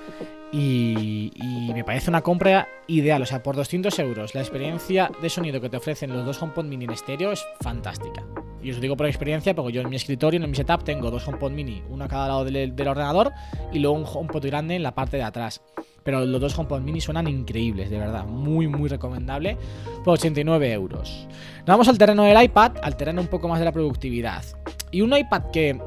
y, 0.53 1.33
y 1.35 1.73
me 1.75 1.83
parece 1.83 2.09
una 2.09 2.23
compra 2.23 2.69
ideal. 2.87 3.21
O 3.21 3.27
sea, 3.27 3.43
por 3.43 3.57
200 3.57 3.99
euros 3.99 4.35
la 4.37 4.41
experiencia 4.41 5.11
de 5.21 5.29
sonido 5.29 5.61
que 5.61 5.69
te 5.69 5.77
ofrecen 5.77 6.13
los 6.13 6.25
dos 6.25 6.41
HomePod 6.41 6.65
Mini 6.65 6.85
en 6.85 6.93
estéreo 6.93 7.33
es 7.33 7.45
fantástica. 7.61 8.25
Y 8.63 8.71
os 8.71 8.77
lo 8.77 8.83
digo 8.83 8.97
por 8.97 9.07
experiencia 9.07 9.57
porque 9.57 9.73
yo 9.73 9.81
en 9.81 9.91
mi 9.91 9.97
escritorio, 9.97 10.41
en 10.41 10.49
mi 10.49 10.57
setup, 10.57 10.85
tengo 10.85 11.11
dos 11.11 11.27
HomePod 11.27 11.51
Mini, 11.51 11.83
uno 11.89 12.05
a 12.05 12.09
cada 12.09 12.29
lado 12.29 12.45
del, 12.45 12.77
del 12.77 12.89
ordenador 12.89 13.33
y 13.73 13.81
luego 13.81 13.97
un 13.97 14.05
HomePod 14.07 14.47
grande 14.47 14.77
en 14.77 14.85
la 14.85 14.95
parte 14.95 15.17
de 15.17 15.25
atrás. 15.25 15.61
Pero 16.09 16.25
los 16.25 16.41
dos 16.41 16.59
HomePod 16.59 16.81
mini 16.81 17.03
suenan 17.03 17.29
increíbles, 17.29 17.91
de 17.91 17.99
verdad. 17.99 18.25
Muy, 18.25 18.67
muy 18.67 18.89
recomendable. 18.89 19.59
Por 20.03 20.15
89 20.15 20.73
euros. 20.73 21.29
Nos 21.59 21.67
vamos 21.67 21.87
al 21.87 21.99
terreno 21.99 22.23
del 22.23 22.43
iPad, 22.45 22.79
al 22.83 22.97
terreno 22.97 23.21
un 23.21 23.27
poco 23.27 23.47
más 23.47 23.59
de 23.59 23.67
la 23.67 23.73
productividad. 23.73 24.43
Y 24.91 25.03
un 25.03 25.15
iPad 25.15 25.51
que 25.53 25.79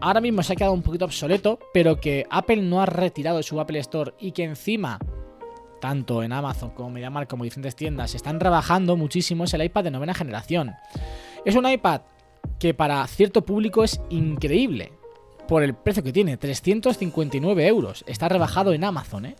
ahora 0.00 0.20
mismo 0.20 0.42
se 0.42 0.52
ha 0.52 0.56
quedado 0.56 0.72
un 0.72 0.82
poquito 0.82 1.04
obsoleto, 1.04 1.60
pero 1.72 2.00
que 2.00 2.26
Apple 2.28 2.60
no 2.60 2.82
ha 2.82 2.86
retirado 2.86 3.36
de 3.36 3.44
su 3.44 3.60
Apple 3.60 3.78
Store 3.78 4.14
y 4.18 4.32
que 4.32 4.42
encima 4.42 4.98
tanto 5.80 6.24
en 6.24 6.32
Amazon 6.32 6.70
como 6.70 6.90
MediaMarkt 6.90 7.30
como 7.30 7.44
diferentes 7.44 7.76
tiendas, 7.76 8.16
están 8.16 8.40
rebajando 8.40 8.96
muchísimo 8.96 9.44
es 9.44 9.54
el 9.54 9.62
iPad 9.62 9.84
de 9.84 9.92
novena 9.92 10.12
generación. 10.12 10.74
Es 11.44 11.54
un 11.54 11.70
iPad 11.70 12.00
que 12.58 12.74
para 12.74 13.06
cierto 13.06 13.44
público 13.44 13.84
es 13.84 14.00
increíble 14.10 14.97
por 15.48 15.62
el 15.62 15.74
precio 15.74 16.04
que 16.04 16.12
tiene, 16.12 16.36
359 16.36 17.66
euros. 17.66 18.04
Está 18.06 18.28
rebajado 18.28 18.72
en 18.72 18.84
Amazon, 18.84 19.26
¿eh? 19.26 19.34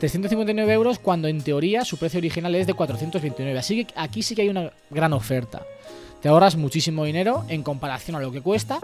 359 0.00 0.72
euros 0.72 0.98
cuando 0.98 1.28
en 1.28 1.42
teoría 1.42 1.84
su 1.84 1.96
precio 1.98 2.18
original 2.18 2.54
es 2.56 2.66
de 2.66 2.74
429. 2.74 3.56
Así 3.58 3.84
que 3.84 3.94
aquí 3.96 4.22
sí 4.22 4.34
que 4.34 4.42
hay 4.42 4.48
una 4.48 4.72
gran 4.90 5.12
oferta. 5.12 5.62
Te 6.20 6.28
ahorras 6.28 6.56
muchísimo 6.56 7.04
dinero 7.04 7.44
en 7.48 7.62
comparación 7.62 8.16
a 8.16 8.20
lo 8.20 8.32
que 8.32 8.40
cuesta 8.40 8.80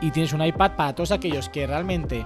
y 0.00 0.10
tienes 0.10 0.32
un 0.32 0.44
iPad 0.44 0.72
para 0.76 0.94
todos 0.94 1.12
aquellos 1.12 1.48
que 1.48 1.66
realmente 1.66 2.24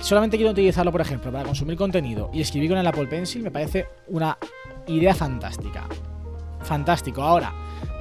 solamente 0.00 0.36
quieren 0.36 0.52
utilizarlo, 0.52 0.92
por 0.92 1.00
ejemplo, 1.00 1.32
para 1.32 1.44
consumir 1.44 1.76
contenido 1.76 2.30
y 2.32 2.40
escribir 2.40 2.70
con 2.70 2.78
el 2.78 2.86
Apple 2.86 3.06
Pencil, 3.06 3.42
me 3.42 3.50
parece 3.50 3.86
una 4.08 4.36
idea 4.86 5.14
fantástica. 5.14 5.86
Fantástico. 6.62 7.22
Ahora, 7.22 7.52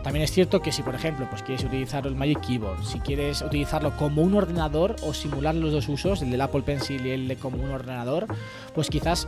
también 0.03 0.23
es 0.23 0.31
cierto 0.31 0.61
que 0.61 0.71
si, 0.71 0.81
por 0.83 0.95
ejemplo, 0.95 1.27
pues 1.29 1.43
quieres 1.43 1.63
utilizar 1.63 2.05
el 2.07 2.15
Magic 2.15 2.41
Keyboard, 2.41 2.83
si 2.83 2.99
quieres 2.99 3.41
utilizarlo 3.41 3.95
como 3.97 4.21
un 4.21 4.33
ordenador 4.33 4.95
o 5.03 5.13
simular 5.13 5.55
los 5.55 5.71
dos 5.71 5.87
usos, 5.89 6.21
el 6.21 6.31
del 6.31 6.41
Apple 6.41 6.63
Pencil 6.63 7.05
y 7.05 7.11
el 7.11 7.27
de 7.27 7.35
como 7.35 7.63
un 7.63 7.71
ordenador, 7.71 8.27
pues 8.73 8.89
quizás 8.89 9.27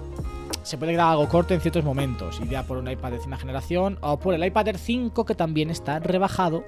se 0.63 0.77
puede 0.77 0.93
quedar 0.93 1.11
algo 1.11 1.29
corto 1.29 1.53
en 1.53 1.61
ciertos 1.61 1.83
momentos. 1.83 2.39
Iría 2.39 2.63
por 2.63 2.77
un 2.77 2.89
iPad 2.89 3.11
de 3.11 3.17
décima 3.17 3.37
generación 3.37 3.97
o 4.01 4.17
por 4.17 4.33
el 4.33 4.43
iPad 4.43 4.69
Air 4.69 4.77
5 4.77 5.25
que 5.25 5.35
también 5.35 5.69
está 5.69 5.99
rebajado 5.99 6.63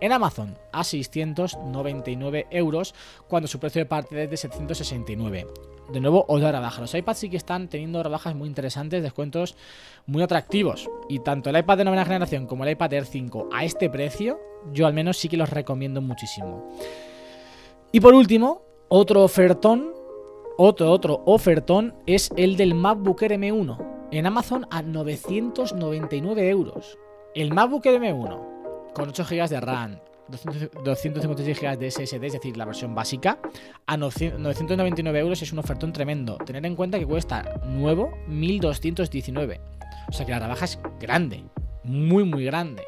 en 0.00 0.12
Amazon 0.12 0.56
a 0.72 0.84
699 0.84 2.46
euros 2.50 2.94
cuando 3.26 3.48
su 3.48 3.58
precio 3.58 3.80
de 3.80 3.86
partida 3.86 4.22
es 4.22 4.30
de 4.30 4.36
769. 4.36 5.46
De 5.92 6.00
nuevo, 6.00 6.26
otra 6.28 6.52
rebaja. 6.52 6.82
Los 6.82 6.94
iPads 6.94 7.18
sí 7.18 7.30
que 7.30 7.38
están 7.38 7.68
teniendo 7.68 8.02
rebajas 8.02 8.34
muy 8.34 8.46
interesantes, 8.46 9.02
descuentos 9.02 9.56
muy 10.06 10.22
atractivos. 10.22 10.88
Y 11.08 11.20
tanto 11.20 11.48
el 11.48 11.58
iPad 11.58 11.78
de 11.78 11.84
novena 11.84 12.04
generación 12.04 12.46
como 12.46 12.64
el 12.64 12.70
iPad 12.70 12.92
Air 12.92 13.06
5 13.06 13.48
a 13.52 13.64
este 13.64 13.88
precio, 13.88 14.38
yo 14.72 14.86
al 14.86 14.92
menos 14.92 15.16
sí 15.16 15.28
que 15.28 15.38
los 15.38 15.48
recomiendo 15.48 16.02
muchísimo. 16.02 16.70
Y 17.90 18.00
por 18.00 18.14
último, 18.14 18.62
otro 18.88 19.22
ofertón, 19.22 19.92
otro, 20.58 20.90
otro 20.90 21.22
ofertón 21.24 21.94
es 22.04 22.30
el 22.36 22.56
del 22.56 22.74
MacBook 22.74 23.22
Air 23.22 23.32
M1 23.32 24.08
en 24.10 24.26
Amazon 24.26 24.66
a 24.70 24.82
999 24.82 26.48
euros. 26.48 26.98
El 27.34 27.54
MacBook 27.54 27.86
Air 27.86 28.00
M1 28.00 28.92
con 28.92 29.08
8 29.08 29.24
GB 29.24 29.48
de 29.48 29.60
RAM, 29.60 30.00
200 30.26 30.84
256 30.84 31.60
GB 31.60 31.78
de 31.78 31.90
SSD, 31.92 32.24
es 32.24 32.32
decir, 32.32 32.56
la 32.56 32.64
versión 32.64 32.92
básica, 32.92 33.38
a 33.86 33.96
999 33.96 35.20
euros 35.20 35.40
es 35.42 35.52
un 35.52 35.60
ofertón 35.60 35.92
tremendo. 35.92 36.36
Tener 36.38 36.66
en 36.66 36.74
cuenta 36.74 36.98
que 36.98 37.06
cuesta 37.06 37.60
nuevo 37.64 38.10
1219. 38.26 39.60
O 40.08 40.12
sea 40.12 40.26
que 40.26 40.32
la 40.32 40.40
rebaja 40.40 40.64
es 40.64 40.80
grande, 40.98 41.44
muy, 41.84 42.24
muy 42.24 42.44
grande. 42.44 42.82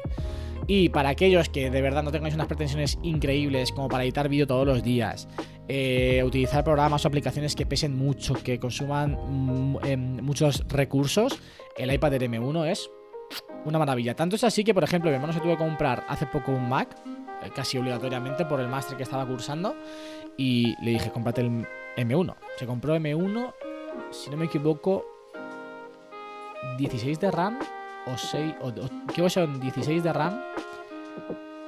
Y 0.73 0.87
para 0.87 1.09
aquellos 1.09 1.49
que 1.49 1.69
de 1.69 1.81
verdad 1.81 2.01
no 2.01 2.13
tengáis 2.13 2.33
unas 2.33 2.47
pretensiones 2.47 2.97
increíbles 3.03 3.73
como 3.73 3.89
para 3.89 4.05
editar 4.05 4.29
vídeo 4.29 4.47
todos 4.47 4.65
los 4.65 4.81
días, 4.81 5.27
eh, 5.67 6.23
utilizar 6.25 6.63
programas 6.63 7.03
o 7.03 7.09
aplicaciones 7.09 7.57
que 7.57 7.65
pesen 7.65 7.97
mucho, 7.97 8.35
que 8.35 8.57
consuman 8.57 9.17
mm, 9.21 9.79
em, 9.83 10.21
muchos 10.21 10.65
recursos, 10.69 11.37
el 11.75 11.93
iPad 11.93 12.13
Air 12.13 12.21
M1 12.29 12.67
es 12.69 12.89
una 13.65 13.79
maravilla. 13.79 14.15
Tanto 14.15 14.37
es 14.37 14.45
así 14.45 14.63
que, 14.63 14.73
por 14.73 14.85
ejemplo, 14.85 15.09
mi 15.09 15.15
hermano 15.15 15.33
se 15.33 15.41
tuvo 15.41 15.57
que 15.57 15.65
comprar 15.65 16.05
hace 16.07 16.25
poco 16.25 16.53
un 16.53 16.69
Mac, 16.69 16.95
eh, 17.43 17.49
casi 17.53 17.77
obligatoriamente 17.77 18.45
por 18.45 18.61
el 18.61 18.69
máster 18.69 18.95
que 18.95 19.03
estaba 19.03 19.27
cursando, 19.27 19.75
y 20.37 20.73
le 20.81 20.91
dije, 20.91 21.11
cómprate 21.11 21.41
el 21.41 21.67
M1. 21.97 22.33
Se 22.57 22.65
compró 22.65 22.95
M1, 22.95 23.53
si 24.11 24.29
no 24.29 24.37
me 24.37 24.45
equivoco, 24.45 25.03
16 26.77 27.19
de 27.19 27.29
RAM 27.29 27.59
o 28.07 28.17
6, 28.17 28.55
o, 28.61 28.67
o- 28.67 29.13
que 29.13 29.29
son 29.29 29.59
16 29.59 30.03
de 30.03 30.13
RAM 30.13 30.39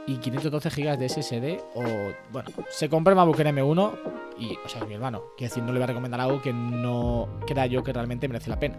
y 0.06 0.18
512 0.18 0.70
GB 0.70 0.98
de 0.98 1.08
SSD 1.10 1.60
o 1.76 1.84
bueno, 2.32 2.50
se 2.70 2.90
compró 2.90 3.12
el 3.12 3.16
MacBook 3.18 3.40
Air 3.40 3.48
M1 3.56 3.92
y, 4.38 4.58
o 4.66 4.68
sea, 4.68 4.82
es 4.82 4.88
mi 4.88 4.96
hermano, 4.96 5.24
quiero 5.38 5.50
decir, 5.52 5.64
no 5.64 5.72
le 5.72 5.80
voy 5.80 5.84
a 5.84 5.88
recomendar 5.88 6.20
algo 6.20 6.42
que 6.42 6.52
no 6.52 7.28
crea 7.48 7.68
yo 7.68 7.84
que 7.84 7.94
realmente 7.94 8.28
merece 8.28 8.50
la 8.50 8.60
pena. 8.60 8.78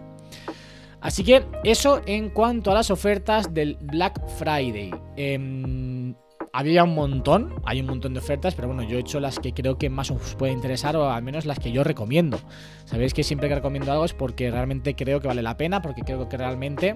Así 1.01 1.23
que 1.23 1.45
eso 1.63 2.01
en 2.05 2.29
cuanto 2.29 2.71
a 2.71 2.73
las 2.73 2.89
ofertas 2.91 3.53
del 3.53 3.77
Black 3.79 4.19
Friday. 4.37 4.91
Em, 5.15 6.15
había 6.51 6.83
un 6.83 6.95
montón, 6.95 7.53
hay 7.65 7.79
un 7.81 7.85
montón 7.87 8.13
de 8.13 8.19
ofertas, 8.19 8.55
pero 8.55 8.67
bueno, 8.69 8.81
yo 8.83 8.97
he 8.97 9.01
hecho 9.01 9.19
las 9.19 9.39
que 9.39 9.53
creo 9.53 9.77
que 9.77 9.89
más 9.89 10.09
os 10.09 10.35
puede 10.35 10.53
interesar 10.53 10.95
o 10.95 11.09
al 11.11 11.21
menos 11.21 11.45
las 11.45 11.59
que 11.59 11.71
yo 11.71 11.83
recomiendo. 11.83 12.39
Sabéis 12.85 13.13
que 13.13 13.23
siempre 13.23 13.49
que 13.49 13.55
recomiendo 13.55 13.91
algo 13.91 14.05
es 14.05 14.13
porque 14.13 14.49
realmente 14.49 14.95
creo 14.95 15.19
que 15.19 15.27
vale 15.27 15.41
la 15.43 15.57
pena, 15.57 15.81
porque 15.81 16.01
creo 16.03 16.27
que 16.29 16.37
realmente 16.37 16.95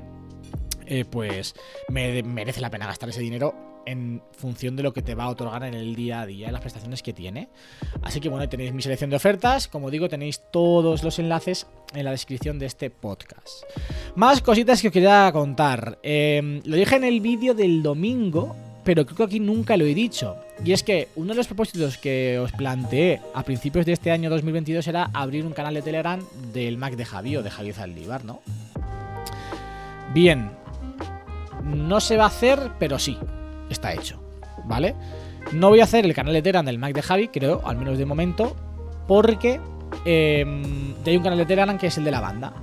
eh, 0.89 1.05
pues 1.09 1.55
me- 1.87 2.21
merece 2.23 2.59
la 2.59 2.69
pena 2.69 2.85
gastar 2.87 3.07
ese 3.09 3.21
dinero 3.21 3.55
en 3.85 4.21
función 4.37 4.75
de 4.75 4.83
lo 4.83 4.93
que 4.93 5.01
te 5.01 5.15
va 5.15 5.23
a 5.23 5.29
otorgar 5.29 5.63
en 5.63 5.73
el 5.73 5.95
día 5.95 6.21
a 6.21 6.25
día, 6.27 6.51
las 6.51 6.61
prestaciones 6.61 7.01
que 7.01 7.13
tiene. 7.13 7.47
Así 8.03 8.19
que 8.19 8.29
bueno, 8.29 8.47
tenéis 8.49 8.73
mi 8.73 8.81
selección 8.81 9.09
de 9.09 9.15
ofertas. 9.15 9.67
Como 9.67 9.89
digo, 9.89 10.09
tenéis 10.09 10.41
todos 10.51 11.01
los 11.03 11.17
enlaces 11.17 11.65
en 11.95 12.05
la 12.05 12.11
descripción 12.11 12.59
de 12.59 12.67
este 12.67 12.89
podcast. 12.91 13.63
Más 14.15 14.41
cositas 14.41 14.81
que 14.81 14.89
os 14.89 14.93
quería 14.93 15.31
contar. 15.31 15.97
Eh, 16.03 16.61
lo 16.65 16.75
dije 16.75 16.97
en 16.97 17.03
el 17.05 17.19
vídeo 17.21 17.55
del 17.55 17.81
domingo, 17.81 18.55
pero 18.83 19.05
creo 19.05 19.17
que 19.17 19.23
aquí 19.23 19.39
nunca 19.39 19.75
lo 19.75 19.85
he 19.85 19.95
dicho. 19.95 20.35
Y 20.63 20.73
es 20.73 20.83
que 20.83 21.07
uno 21.15 21.29
de 21.29 21.35
los 21.35 21.47
propósitos 21.47 21.97
que 21.97 22.37
os 22.37 22.51
planteé 22.51 23.21
a 23.33 23.41
principios 23.43 23.85
de 23.87 23.93
este 23.93 24.11
año 24.11 24.29
2022 24.29 24.87
era 24.87 25.09
abrir 25.13 25.45
un 25.45 25.53
canal 25.53 25.73
de 25.73 25.81
Telegram 25.81 26.19
del 26.53 26.77
Mac 26.77 26.95
de 26.95 27.05
Javi 27.05 27.37
o 27.37 27.43
de 27.43 27.49
Javi 27.49 27.73
Zaldívar, 27.73 28.23
¿no? 28.23 28.41
Bien, 30.13 30.51
no 31.63 31.99
se 31.99 32.17
va 32.17 32.25
a 32.25 32.27
hacer, 32.27 32.71
pero 32.79 32.99
sí, 32.99 33.17
está 33.69 33.93
hecho, 33.93 34.21
¿vale? 34.65 34.95
No 35.51 35.69
voy 35.69 35.79
a 35.81 35.85
hacer 35.85 36.05
el 36.05 36.13
canal 36.13 36.33
de 36.33 36.41
Telegram 36.41 36.65
del 36.65 36.77
Mac 36.77 36.93
de 36.93 37.01
Javi, 37.01 37.27
creo, 37.29 37.61
al 37.65 37.77
menos 37.77 37.97
de 37.97 38.05
momento, 38.05 38.55
porque 39.07 39.59
ya 40.05 41.11
hay 41.11 41.17
un 41.17 41.23
canal 41.23 41.37
de 41.37 41.45
Telegram 41.45 41.77
que 41.77 41.87
es 41.87 41.97
el 41.97 42.03
de 42.03 42.11
la 42.11 42.21
banda. 42.21 42.53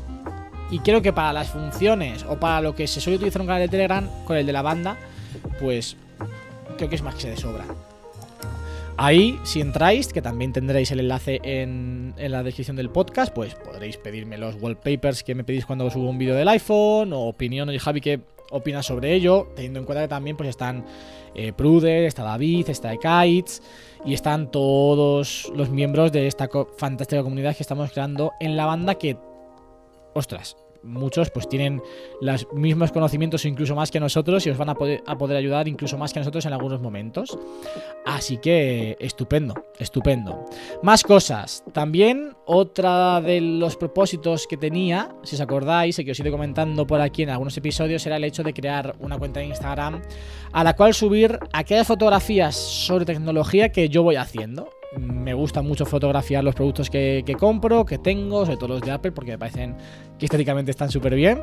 Y 0.71 0.81
creo 0.81 1.00
que 1.00 1.12
para 1.12 1.33
las 1.33 1.49
funciones 1.49 2.25
o 2.29 2.38
para 2.38 2.61
lo 2.61 2.75
que 2.75 2.87
se 2.87 3.00
suele 3.00 3.17
utilizar 3.17 3.41
un 3.41 3.47
canal 3.47 3.62
de 3.62 3.69
Telegram 3.69 4.09
con 4.25 4.37
el 4.37 4.47
de 4.47 4.53
la 4.53 4.62
banda, 4.62 4.97
pues 5.61 5.97
creo 6.76 6.88
que 6.88 6.97
es 6.97 7.03
más 7.03 7.15
que 7.15 7.23
se 7.23 7.31
de 7.31 7.37
sobra. 7.37 7.65
Ahí, 8.99 9.38
si 9.45 9.61
entráis, 9.61 10.09
que 10.12 10.23
también 10.23 10.53
tendréis 10.53 10.91
el 10.91 11.00
enlace 11.00 11.41
en, 11.43 12.15
en 12.17 12.33
la 12.33 12.43
descripción 12.43 12.76
del 12.76 12.88
podcast, 12.88 13.33
pues 13.33 13.55
podréis 13.55 13.99
pedirme 13.99 14.38
los 14.38 14.57
wallpapers 14.61 15.23
que 15.23 15.35
me 15.35 15.45
pedís 15.45 15.67
cuando 15.67 15.91
subo 15.91 16.09
un 16.09 16.17
vídeo 16.17 16.35
del 16.35 16.49
iPhone, 16.49 17.12
o 17.12 17.21
opinión 17.26 17.69
de 17.69 17.79
Javi 17.79 18.00
que 18.00 18.21
opina 18.50 18.83
sobre 18.83 19.15
ello, 19.15 19.49
teniendo 19.55 19.81
en 19.81 19.87
cuenta 19.87 20.03
que 20.03 20.09
también 20.09 20.37
pues 20.37 20.49
están 20.49 20.85
eh, 21.35 21.53
Pruder, 21.53 22.05
está 22.05 22.23
David, 22.23 22.69
está 22.69 22.97
Kites, 22.97 23.62
y 24.05 24.15
están 24.15 24.50
todos 24.50 25.50
los 25.55 25.71
miembros 25.71 26.12
de 26.12 26.26
esta 26.26 26.49
fantástica 26.76 27.23
comunidad 27.23 27.57
que 27.57 27.62
estamos 27.62 27.91
creando 27.91 28.33
en 28.41 28.57
la 28.57 28.67
banda 28.67 28.95
que, 28.95 29.17
ostras, 30.15 30.57
muchos 30.87 31.31
pues 31.31 31.49
tienen 31.49 31.83
los 32.21 32.47
mismos 32.52 32.93
conocimientos 32.93 33.45
incluso 33.45 33.75
más 33.75 33.90
que 33.90 34.00
nosotros 34.00 34.47
y 34.47 34.50
os 34.50 34.59
van 34.59 34.71
a 34.71 34.75
poder, 34.75 35.02
a 35.07 35.19
poder 35.19 35.37
ayudar 35.37 35.69
incluso 35.69 35.99
más 35.99 36.12
que 36.12 36.21
nosotros 36.21 36.47
en 36.47 36.52
algunos 36.52 36.81
momentos. 36.81 37.38
Así 38.05 38.38
que 38.38 38.97
estupendo, 39.00 39.55
estupendo. 39.78 40.45
Más 40.83 41.02
cosas. 41.02 41.64
También 41.73 42.37
otra 42.47 43.21
de 43.21 43.40
los 43.40 43.76
propósitos 43.76 44.47
que 44.47 44.57
tenía, 44.57 45.14
si 45.23 45.35
os 45.35 45.40
acordáis, 45.40 45.99
y 45.99 46.05
que 46.05 46.12
os 46.12 46.21
he 46.21 46.23
ido 46.23 46.33
comentando 46.33 46.87
por 46.87 47.00
aquí 47.00 47.23
en 47.23 47.31
algunos 47.31 47.57
episodios, 47.57 48.07
era 48.07 48.16
el 48.16 48.25
hecho 48.25 48.43
de 48.43 48.55
crear 48.55 48.95
una 49.00 49.19
cuenta 49.19 49.40
de 49.40 49.47
Instagram 49.47 50.02
a 50.52 50.64
la 50.64 50.75
cual 50.75 50.95
subir 50.95 51.38
aquellas 51.52 51.87
fotografías 51.87 52.55
sobre 52.57 53.05
tecnología 53.05 53.71
que 53.71 53.88
yo 53.88 54.02
voy 54.02 54.16
haciendo. 54.16 54.71
Me 54.99 55.35
gusta 55.35 55.62
mucho 55.62 55.85
fotografiar 55.85 56.43
los 56.43 56.55
productos 56.55 56.88
que, 56.88 57.37
compro, 57.38 57.85
que 57.85 57.99
tengo, 57.99 58.45
sobre 58.45 58.57
todo 58.57 58.69
los 58.69 58.81
de 58.81 58.91
Apple, 58.91 59.12
porque 59.12 59.33
me 59.33 59.38
parecen 59.38 59.76
que 60.19 60.26
estéticamente 60.26 60.71
están 60.71 60.91
súper 60.91 61.15
bien. 61.15 61.43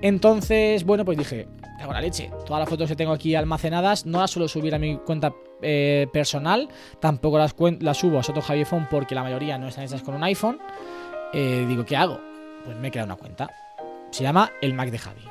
Entonces, 0.00 0.84
bueno, 0.84 1.04
pues 1.04 1.18
dije, 1.18 1.48
hago 1.80 1.92
la 1.92 2.00
leche. 2.00 2.30
Todas 2.46 2.60
las 2.60 2.68
fotos 2.68 2.88
que 2.88 2.96
tengo 2.96 3.12
aquí 3.12 3.34
almacenadas 3.34 4.06
no 4.06 4.20
las 4.20 4.30
suelo 4.30 4.48
subir 4.48 4.74
a 4.74 4.78
mi 4.78 4.96
cuenta 4.96 5.34
eh, 5.60 6.06
personal, 6.12 6.68
tampoco 7.00 7.38
las, 7.38 7.54
las 7.80 7.96
subo 7.98 8.18
a 8.18 8.22
Soto 8.22 8.40
Javi 8.40 8.64
Phone 8.64 8.88
porque 8.90 9.14
la 9.14 9.22
mayoría 9.22 9.58
no 9.58 9.68
están 9.68 9.84
hechas 9.84 10.02
con 10.02 10.14
un 10.14 10.24
iPhone. 10.24 10.58
Eh, 11.32 11.66
digo, 11.68 11.84
¿qué 11.84 11.96
hago? 11.96 12.20
Pues 12.64 12.76
me 12.78 12.88
he 12.88 12.90
creado 12.90 13.06
una 13.06 13.16
cuenta. 13.16 13.50
Se 14.10 14.22
llama 14.22 14.50
El 14.62 14.72
Mac 14.74 14.90
de 14.90 14.98
Javi. 14.98 15.22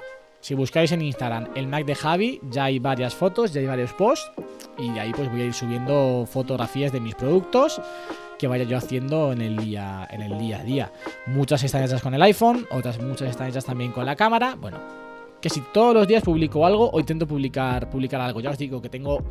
Si 0.47 0.55
buscáis 0.55 0.93
en 0.93 1.01
Instagram 1.01 1.49
el 1.55 1.67
Mac 1.67 1.83
de 1.83 1.93
Javi, 1.93 2.39
ya 2.49 2.63
hay 2.63 2.79
varias 2.79 3.13
fotos, 3.13 3.51
ya 3.51 3.59
hay 3.59 3.67
varios 3.67 3.91
posts. 3.91 4.31
Y 4.77 4.89
de 4.91 5.01
ahí 5.01 5.11
pues 5.11 5.29
voy 5.29 5.41
a 5.41 5.43
ir 5.43 5.53
subiendo 5.53 6.25
fotografías 6.25 6.93
de 6.93 7.01
mis 7.01 7.15
productos 7.15 7.81
que 8.39 8.47
vaya 8.47 8.63
yo 8.63 8.77
haciendo 8.77 9.33
en 9.33 9.41
el 9.41 9.57
día, 9.57 10.07
en 10.09 10.21
el 10.21 10.39
día 10.39 10.59
a 10.59 10.63
día. 10.63 10.93
Muchas 11.25 11.63
están 11.63 11.83
hechas 11.83 12.01
con 12.01 12.13
el 12.13 12.21
iPhone, 12.21 12.65
otras 12.71 12.97
muchas 13.01 13.31
están 13.31 13.49
hechas 13.49 13.65
también 13.65 13.91
con 13.91 14.05
la 14.05 14.15
cámara. 14.15 14.55
Bueno, 14.55 14.77
que 15.41 15.49
si 15.49 15.59
todos 15.73 15.93
los 15.93 16.07
días 16.07 16.23
publico 16.23 16.65
algo 16.65 16.91
o 16.91 16.97
intento 16.97 17.27
publicar, 17.27 17.89
publicar 17.89 18.21
algo. 18.21 18.39
Ya 18.39 18.51
os 18.51 18.57
digo 18.57 18.81
que 18.81 18.87
tengo 18.87 19.21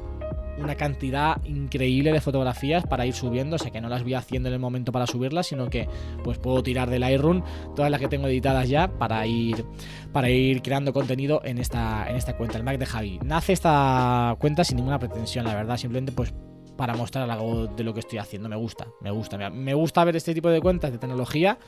una 0.58 0.74
cantidad 0.74 1.42
increíble 1.44 2.12
de 2.12 2.20
fotografías 2.20 2.84
para 2.86 3.04
ir 3.06 3.14
subiendo, 3.14 3.56
o 3.56 3.58
sea 3.58 3.70
que 3.70 3.80
no 3.80 3.88
las 3.88 4.02
voy 4.02 4.14
haciendo 4.14 4.48
en 4.48 4.54
el 4.54 4.60
momento 4.60 4.92
para 4.92 5.06
subirlas, 5.06 5.46
sino 5.48 5.68
que 5.68 5.88
pues 6.24 6.38
puedo 6.38 6.62
tirar 6.62 6.88
del 6.90 7.00
Lightroom 7.00 7.42
todas 7.74 7.90
las 7.90 8.00
que 8.00 8.08
tengo 8.08 8.26
editadas 8.28 8.68
ya 8.68 8.88
para 8.88 9.26
ir 9.26 9.64
para 10.12 10.30
ir 10.30 10.62
creando 10.62 10.92
contenido 10.92 11.40
en 11.44 11.58
esta 11.58 12.08
en 12.08 12.16
esta 12.16 12.36
cuenta, 12.36 12.56
el 12.58 12.64
Mac 12.64 12.78
de 12.78 12.86
Javi. 12.86 13.18
Nace 13.24 13.52
esta 13.52 14.34
cuenta 14.38 14.64
sin 14.64 14.76
ninguna 14.76 14.98
pretensión, 14.98 15.44
la 15.44 15.54
verdad, 15.54 15.76
simplemente 15.76 16.12
pues 16.12 16.32
para 16.76 16.94
mostrar 16.94 17.30
algo 17.30 17.66
de 17.68 17.84
lo 17.84 17.94
que 17.94 18.00
estoy 18.00 18.18
haciendo, 18.18 18.48
me 18.50 18.56
gusta, 18.56 18.86
me 19.00 19.10
gusta, 19.10 19.38
me- 19.50 19.72
gusta 19.74 20.04
ver 20.04 20.14
este 20.16 20.34
tipo 20.34 20.50
de 20.50 20.60
cuentas 20.60 20.92
de 20.92 20.98
tecnología, 20.98 21.58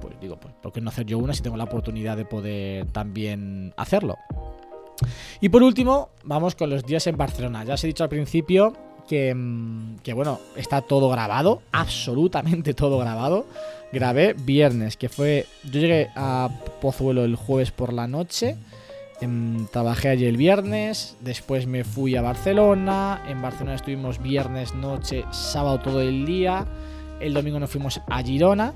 pues 0.00 0.18
digo, 0.20 0.40
pues 0.40 0.54
¿por 0.60 0.72
qué 0.72 0.80
no 0.80 0.88
hacer 0.90 1.06
yo 1.06 1.18
una 1.18 1.34
si 1.34 1.42
tengo 1.42 1.56
la 1.56 1.64
oportunidad 1.64 2.16
de 2.16 2.24
poder 2.24 2.90
también 2.90 3.72
hacerlo? 3.76 4.16
Y 5.40 5.48
por 5.48 5.62
último, 5.62 6.10
vamos 6.24 6.54
con 6.54 6.70
los 6.70 6.84
días 6.84 7.06
en 7.06 7.16
Barcelona. 7.16 7.64
Ya 7.64 7.74
os 7.74 7.84
he 7.84 7.86
dicho 7.86 8.02
al 8.02 8.10
principio 8.10 8.74
que, 9.08 9.34
mm, 9.34 9.98
que, 10.02 10.12
bueno, 10.12 10.38
está 10.56 10.82
todo 10.82 11.08
grabado, 11.08 11.62
absolutamente 11.72 12.74
todo 12.74 12.98
grabado. 12.98 13.46
Grabé 13.92 14.34
viernes, 14.34 14.96
que 14.96 15.08
fue. 15.08 15.46
Yo 15.64 15.80
llegué 15.80 16.10
a 16.14 16.48
Pozuelo 16.80 17.24
el 17.24 17.36
jueves 17.36 17.72
por 17.72 17.92
la 17.92 18.06
noche. 18.06 18.56
em, 19.20 19.66
trabajé 19.66 20.08
allí 20.08 20.24
el 20.24 20.38
viernes, 20.38 21.14
después 21.20 21.66
me 21.66 21.84
fui 21.84 22.16
a 22.16 22.22
Barcelona. 22.22 23.22
En 23.28 23.42
Barcelona 23.42 23.74
estuvimos 23.74 24.22
viernes, 24.22 24.74
noche, 24.74 25.24
sábado 25.30 25.78
todo 25.80 26.00
el 26.00 26.24
día. 26.24 26.66
El 27.20 27.34
domingo 27.34 27.60
nos 27.60 27.68
fuimos 27.68 28.00
a 28.08 28.22
Girona. 28.22 28.72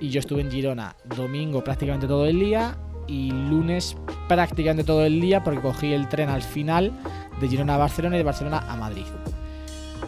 Y 0.00 0.10
yo 0.10 0.20
estuve 0.20 0.42
en 0.42 0.52
Girona 0.52 0.94
domingo 1.16 1.64
prácticamente 1.64 2.06
todo 2.06 2.26
el 2.26 2.38
día. 2.38 2.76
Y 3.08 3.30
lunes 3.30 3.96
prácticamente 4.28 4.84
todo 4.84 5.04
el 5.04 5.20
día 5.20 5.42
porque 5.42 5.60
cogí 5.60 5.92
el 5.92 6.08
tren 6.08 6.28
al 6.28 6.42
final 6.42 6.92
de 7.40 7.48
Girona 7.48 7.74
a 7.74 7.78
Barcelona 7.78 8.16
y 8.16 8.18
de 8.18 8.24
Barcelona 8.24 8.64
a 8.68 8.76
Madrid. 8.76 9.04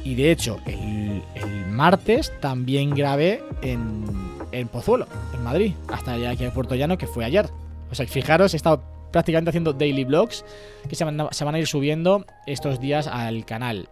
Y 0.05 0.15
de 0.15 0.31
hecho, 0.31 0.59
el, 0.67 1.23
martes 1.69 2.33
también 2.41 2.91
grabé 2.91 3.43
en, 3.63 4.69
Pozuelo, 4.69 5.07
en 5.35 5.43
Madrid, 5.43 5.73
hasta 5.89 6.13
allá 6.13 6.31
aquí 6.31 6.45
a 6.45 6.53
Puerto 6.53 6.75
Llano, 6.75 6.99
que 6.99 7.07
fue 7.07 7.25
ayer. 7.25 7.49
O 7.91 7.95
sea, 7.95 8.07
fijaros, 8.07 8.55
he 8.55 8.57
estado 8.57 8.83
prácticamente 9.13 9.51
haciendo 9.51 9.73
daily 9.73 10.05
vlogs 10.05 10.45
que 10.89 10.95
se 10.95 11.05
van 11.05 11.55
a 11.55 11.59
ir 11.59 11.67
subiendo 11.67 12.25
estos 12.47 12.81
días 12.81 13.07
al 13.07 13.45
canal. 13.45 13.89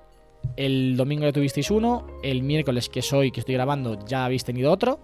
El 0.57 0.97
domingo 0.97 1.25
ya 1.25 1.33
tuvisteis 1.33 1.71
uno, 1.71 2.07
el 2.23 2.43
miércoles 2.43 2.89
que 2.89 3.03
soy, 3.03 3.31
que 3.31 3.41
estoy 3.41 3.55
grabando, 3.55 3.99
ya 4.07 4.25
habéis 4.25 4.45
tenido 4.45 4.73
otro, 4.73 5.01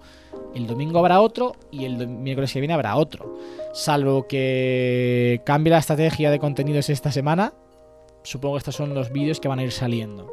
el 0.55 0.67
domingo 0.67 0.99
habrá 0.99 1.21
otro 1.21 1.57
y 1.71 1.85
el 1.85 2.09
miércoles 2.09 2.53
que 2.53 2.61
viene 2.61 2.75
habrá 2.75 2.97
otro. 2.97 3.39
Salvo 3.73 4.27
que 4.27 5.43
cambie 5.45 5.71
la 5.71 5.79
estrategia 5.79 6.31
de 6.31 6.39
contenidos 6.39 6.91
esta 6.91 7.13
semana, 7.13 7.55
supongo 8.25 8.55
que 8.55 8.59
estos 8.59 8.75
son 8.75 8.95
los 8.95 9.13
vídeos 9.13 9.39
que 9.39 9.49
van 9.49 9.59
a 9.61 9.63
ir 9.63 9.73
saliendo. 9.73 10.33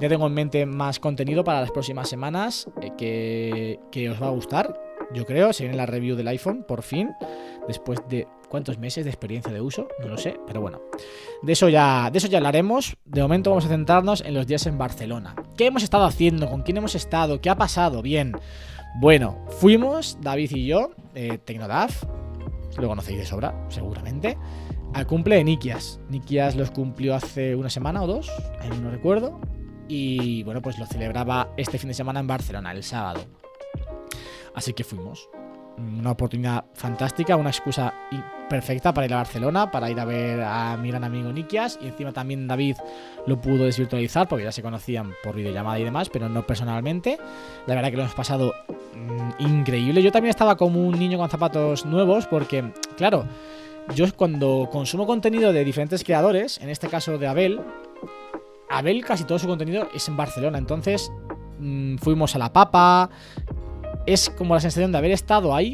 Ya 0.00 0.08
tengo 0.08 0.26
en 0.26 0.34
mente 0.34 0.66
más 0.66 0.98
contenido 0.98 1.44
para 1.44 1.60
las 1.60 1.70
próximas 1.70 2.08
semanas 2.08 2.68
eh, 2.82 2.92
que, 2.98 3.80
que 3.90 4.10
os 4.10 4.22
va 4.22 4.26
a 4.26 4.30
gustar, 4.30 4.78
yo 5.14 5.24
creo. 5.24 5.52
Se 5.52 5.64
viene 5.64 5.76
la 5.76 5.86
review 5.86 6.16
del 6.16 6.28
iPhone, 6.28 6.64
por 6.66 6.82
fin, 6.82 7.10
después 7.66 8.00
de 8.08 8.26
cuántos 8.48 8.78
meses 8.78 9.04
de 9.04 9.10
experiencia 9.10 9.52
de 9.52 9.60
uso, 9.60 9.88
no 10.00 10.08
lo 10.08 10.18
sé, 10.18 10.38
pero 10.46 10.60
bueno. 10.60 10.80
De 11.42 11.52
eso 11.52 11.68
ya, 11.68 12.10
de 12.10 12.18
eso 12.18 12.28
ya 12.28 12.38
hablaremos. 12.38 12.96
De 13.04 13.22
momento 13.22 13.50
vamos 13.50 13.66
a 13.66 13.68
centrarnos 13.68 14.20
en 14.22 14.34
los 14.34 14.46
días 14.46 14.66
en 14.66 14.78
Barcelona. 14.78 15.34
¿Qué 15.56 15.66
hemos 15.66 15.82
estado 15.82 16.04
haciendo? 16.04 16.48
¿Con 16.48 16.62
quién 16.62 16.76
hemos 16.76 16.94
estado? 16.94 17.40
¿Qué 17.40 17.50
ha 17.50 17.56
pasado? 17.56 18.02
Bien. 18.02 18.32
Bueno, 19.00 19.38
fuimos, 19.60 20.18
David 20.20 20.50
y 20.54 20.66
yo, 20.66 20.90
eh, 21.14 21.38
Tecnodaf, 21.38 22.04
lo 22.78 22.88
conocéis 22.88 23.18
de 23.18 23.26
sobra, 23.26 23.54
seguramente, 23.68 24.36
al 24.94 25.06
cumple 25.06 25.36
de 25.36 25.44
Nikias. 25.44 26.00
Nikias 26.08 26.56
los 26.56 26.70
cumplió 26.70 27.14
hace 27.14 27.54
una 27.54 27.70
semana 27.70 28.02
o 28.02 28.06
dos, 28.06 28.30
ahí 28.60 28.70
no 28.80 28.90
recuerdo. 28.90 29.40
Y 29.88 30.42
bueno, 30.42 30.60
pues 30.60 30.78
lo 30.78 30.86
celebraba 30.86 31.50
este 31.56 31.78
fin 31.78 31.88
de 31.88 31.94
semana 31.94 32.20
en 32.20 32.26
Barcelona, 32.26 32.72
el 32.72 32.82
sábado. 32.82 33.20
Así 34.54 34.72
que 34.72 34.84
fuimos. 34.84 35.28
Una 35.78 36.10
oportunidad 36.10 36.64
fantástica, 36.74 37.36
una 37.36 37.50
excusa 37.50 37.94
perfecta 38.48 38.92
para 38.92 39.06
ir 39.06 39.14
a 39.14 39.18
Barcelona, 39.18 39.70
para 39.70 39.90
ir 39.90 40.00
a 40.00 40.04
ver 40.04 40.42
a 40.42 40.76
mi 40.76 40.90
gran 40.90 41.04
amigo 41.04 41.32
Nikias. 41.32 41.78
Y 41.80 41.86
encima 41.86 42.12
también 42.12 42.48
David 42.48 42.76
lo 43.26 43.40
pudo 43.40 43.64
desvirtualizar 43.64 44.26
porque 44.26 44.44
ya 44.44 44.52
se 44.52 44.62
conocían 44.62 45.12
por 45.22 45.36
videollamada 45.36 45.78
y 45.78 45.84
demás, 45.84 46.08
pero 46.08 46.28
no 46.28 46.46
personalmente. 46.46 47.18
La 47.66 47.74
verdad 47.74 47.90
que 47.90 47.96
lo 47.96 48.02
hemos 48.02 48.14
pasado 48.14 48.54
mm, 48.94 49.42
increíble. 49.42 50.02
Yo 50.02 50.10
también 50.10 50.30
estaba 50.30 50.56
como 50.56 50.80
un 50.80 50.98
niño 50.98 51.18
con 51.18 51.30
zapatos 51.30 51.86
nuevos 51.86 52.26
porque, 52.26 52.72
claro, 52.96 53.26
yo 53.94 54.06
cuando 54.16 54.68
consumo 54.70 55.06
contenido 55.06 55.52
de 55.52 55.64
diferentes 55.64 56.04
creadores, 56.04 56.58
en 56.60 56.68
este 56.68 56.88
caso 56.88 57.18
de 57.18 57.26
Abel, 57.26 57.60
Abel 58.68 59.04
casi 59.04 59.24
todo 59.24 59.38
su 59.38 59.46
contenido 59.46 59.88
es 59.94 60.08
en 60.08 60.16
Barcelona, 60.16 60.58
entonces 60.58 61.10
mm, 61.58 61.96
fuimos 61.96 62.34
a 62.34 62.38
la 62.38 62.52
papa, 62.52 63.08
es 64.12 64.30
como 64.30 64.54
la 64.54 64.60
sensación 64.60 64.92
de 64.92 64.98
haber 64.98 65.10
estado 65.10 65.54
ahí, 65.54 65.72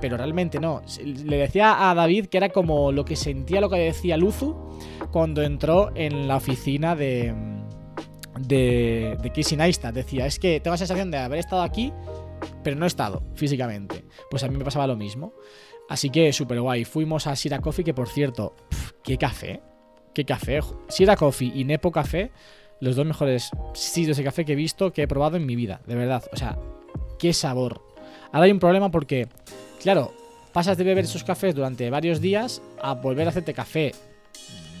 pero 0.00 0.16
realmente 0.16 0.60
no. 0.60 0.82
Le 1.04 1.36
decía 1.36 1.90
a 1.90 1.94
David 1.94 2.26
que 2.26 2.36
era 2.36 2.48
como 2.50 2.92
lo 2.92 3.04
que 3.04 3.16
sentía 3.16 3.60
lo 3.60 3.70
que 3.70 3.78
decía 3.78 4.16
Luzu 4.16 4.56
cuando 5.10 5.42
entró 5.42 5.92
en 5.94 6.28
la 6.28 6.36
oficina 6.36 6.96
de 6.96 7.34
de, 8.38 9.16
de 9.20 9.30
Casey 9.30 9.56
Neistat. 9.56 9.94
Decía, 9.94 10.26
es 10.26 10.38
que 10.38 10.60
tengo 10.60 10.74
la 10.74 10.78
sensación 10.78 11.10
de 11.10 11.18
haber 11.18 11.38
estado 11.38 11.62
aquí, 11.62 11.92
pero 12.62 12.76
no 12.76 12.84
he 12.84 12.88
estado 12.88 13.22
físicamente. 13.34 14.04
Pues 14.30 14.42
a 14.42 14.48
mí 14.48 14.56
me 14.56 14.64
pasaba 14.64 14.86
lo 14.86 14.96
mismo. 14.96 15.34
Así 15.88 16.10
que 16.10 16.32
súper 16.32 16.60
guay. 16.60 16.84
Fuimos 16.84 17.26
a 17.26 17.36
Sira 17.36 17.60
Coffee, 17.60 17.84
que 17.84 17.94
por 17.94 18.08
cierto, 18.08 18.54
qué 19.02 19.18
café. 19.18 19.60
Qué 20.14 20.24
café. 20.24 20.60
Sira 20.88 21.16
Coffee 21.16 21.52
y 21.54 21.64
Nepo 21.64 21.90
Café, 21.90 22.32
los 22.80 22.96
dos 22.96 23.06
mejores 23.06 23.50
sitios 23.72 24.16
de 24.16 24.24
café 24.24 24.44
que 24.44 24.52
he 24.52 24.56
visto, 24.56 24.92
que 24.92 25.02
he 25.02 25.08
probado 25.08 25.36
en 25.36 25.46
mi 25.46 25.56
vida. 25.56 25.80
De 25.86 25.94
verdad. 25.94 26.24
O 26.32 26.36
sea, 26.36 26.58
qué 27.22 27.32
sabor. 27.32 27.80
Ahora 28.32 28.46
hay 28.46 28.50
un 28.50 28.58
problema 28.58 28.90
porque, 28.90 29.28
claro, 29.80 30.12
pasas 30.52 30.76
de 30.76 30.82
beber 30.82 31.04
esos 31.04 31.22
cafés 31.22 31.54
durante 31.54 31.88
varios 31.88 32.20
días 32.20 32.60
a 32.82 32.94
volver 32.94 33.28
a 33.28 33.30
hacerte 33.30 33.54
café 33.54 33.94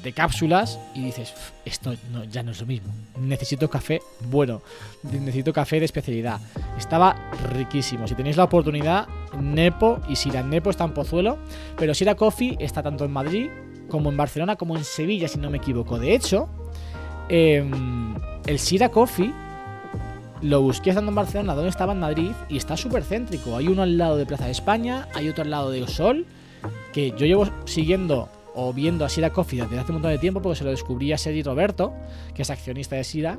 de 0.02 0.12
cápsulas 0.12 0.80
y 0.92 1.04
dices, 1.04 1.32
"Uf, 1.36 1.50
esto 1.64 1.94
no- 2.10 2.24
ya 2.24 2.42
no 2.42 2.50
es 2.50 2.60
lo 2.60 2.66
mismo. 2.66 2.92
Necesito 3.20 3.70
café 3.70 4.00
bueno, 4.28 4.60
necesito 5.04 5.52
café 5.52 5.78
de 5.78 5.84
especialidad. 5.84 6.40
Estaba 6.76 7.14
riquísimo. 7.54 8.08
Si 8.08 8.16
tenéis 8.16 8.36
la 8.36 8.42
oportunidad, 8.42 9.06
Nepo 9.40 10.00
y 10.08 10.16
Sira 10.16 10.42
Nepo 10.42 10.70
está 10.70 10.82
en 10.82 10.94
Pozuelo, 10.94 11.38
pero 11.78 11.94
Sira 11.94 12.16
Coffee 12.16 12.56
está 12.58 12.82
tanto 12.82 13.04
en 13.04 13.12
Madrid 13.12 13.48
como 13.88 14.10
en 14.10 14.16
Barcelona 14.16 14.56
como 14.56 14.76
en 14.76 14.82
Sevilla, 14.82 15.28
si 15.28 15.38
no 15.38 15.48
me 15.50 15.58
equivoco. 15.58 15.96
De 16.00 16.12
hecho, 16.12 16.48
em, 17.28 18.16
el 18.46 18.58
Sira 18.58 18.88
Coffee 18.88 19.32
lo 20.42 20.60
busqué 20.60 20.90
estando 20.90 21.10
en 21.10 21.14
Barcelona, 21.14 21.54
donde 21.54 21.70
estaba 21.70 21.92
en 21.92 22.00
Madrid, 22.00 22.32
y 22.48 22.56
está 22.56 22.76
súper 22.76 23.04
céntrico. 23.04 23.56
Hay 23.56 23.68
uno 23.68 23.82
al 23.82 23.96
lado 23.96 24.16
de 24.16 24.26
Plaza 24.26 24.46
de 24.46 24.50
España, 24.50 25.08
hay 25.14 25.28
otro 25.28 25.44
al 25.44 25.50
lado 25.50 25.70
de 25.70 25.82
Osol, 25.82 26.26
que 26.92 27.10
yo 27.12 27.26
llevo 27.26 27.46
siguiendo 27.64 28.28
o 28.54 28.72
viendo 28.74 29.04
a 29.06 29.08
Sira 29.08 29.30
Coffee 29.30 29.62
desde 29.62 29.78
hace 29.78 29.92
un 29.92 29.94
montón 29.94 30.10
de 30.10 30.18
tiempo 30.18 30.42
porque 30.42 30.58
se 30.58 30.64
lo 30.64 30.70
descubrí 30.70 31.10
a 31.12 31.16
Sergi 31.16 31.42
Roberto, 31.42 31.92
que 32.34 32.42
es 32.42 32.50
accionista 32.50 32.96
de 32.96 33.04
Sira, 33.04 33.38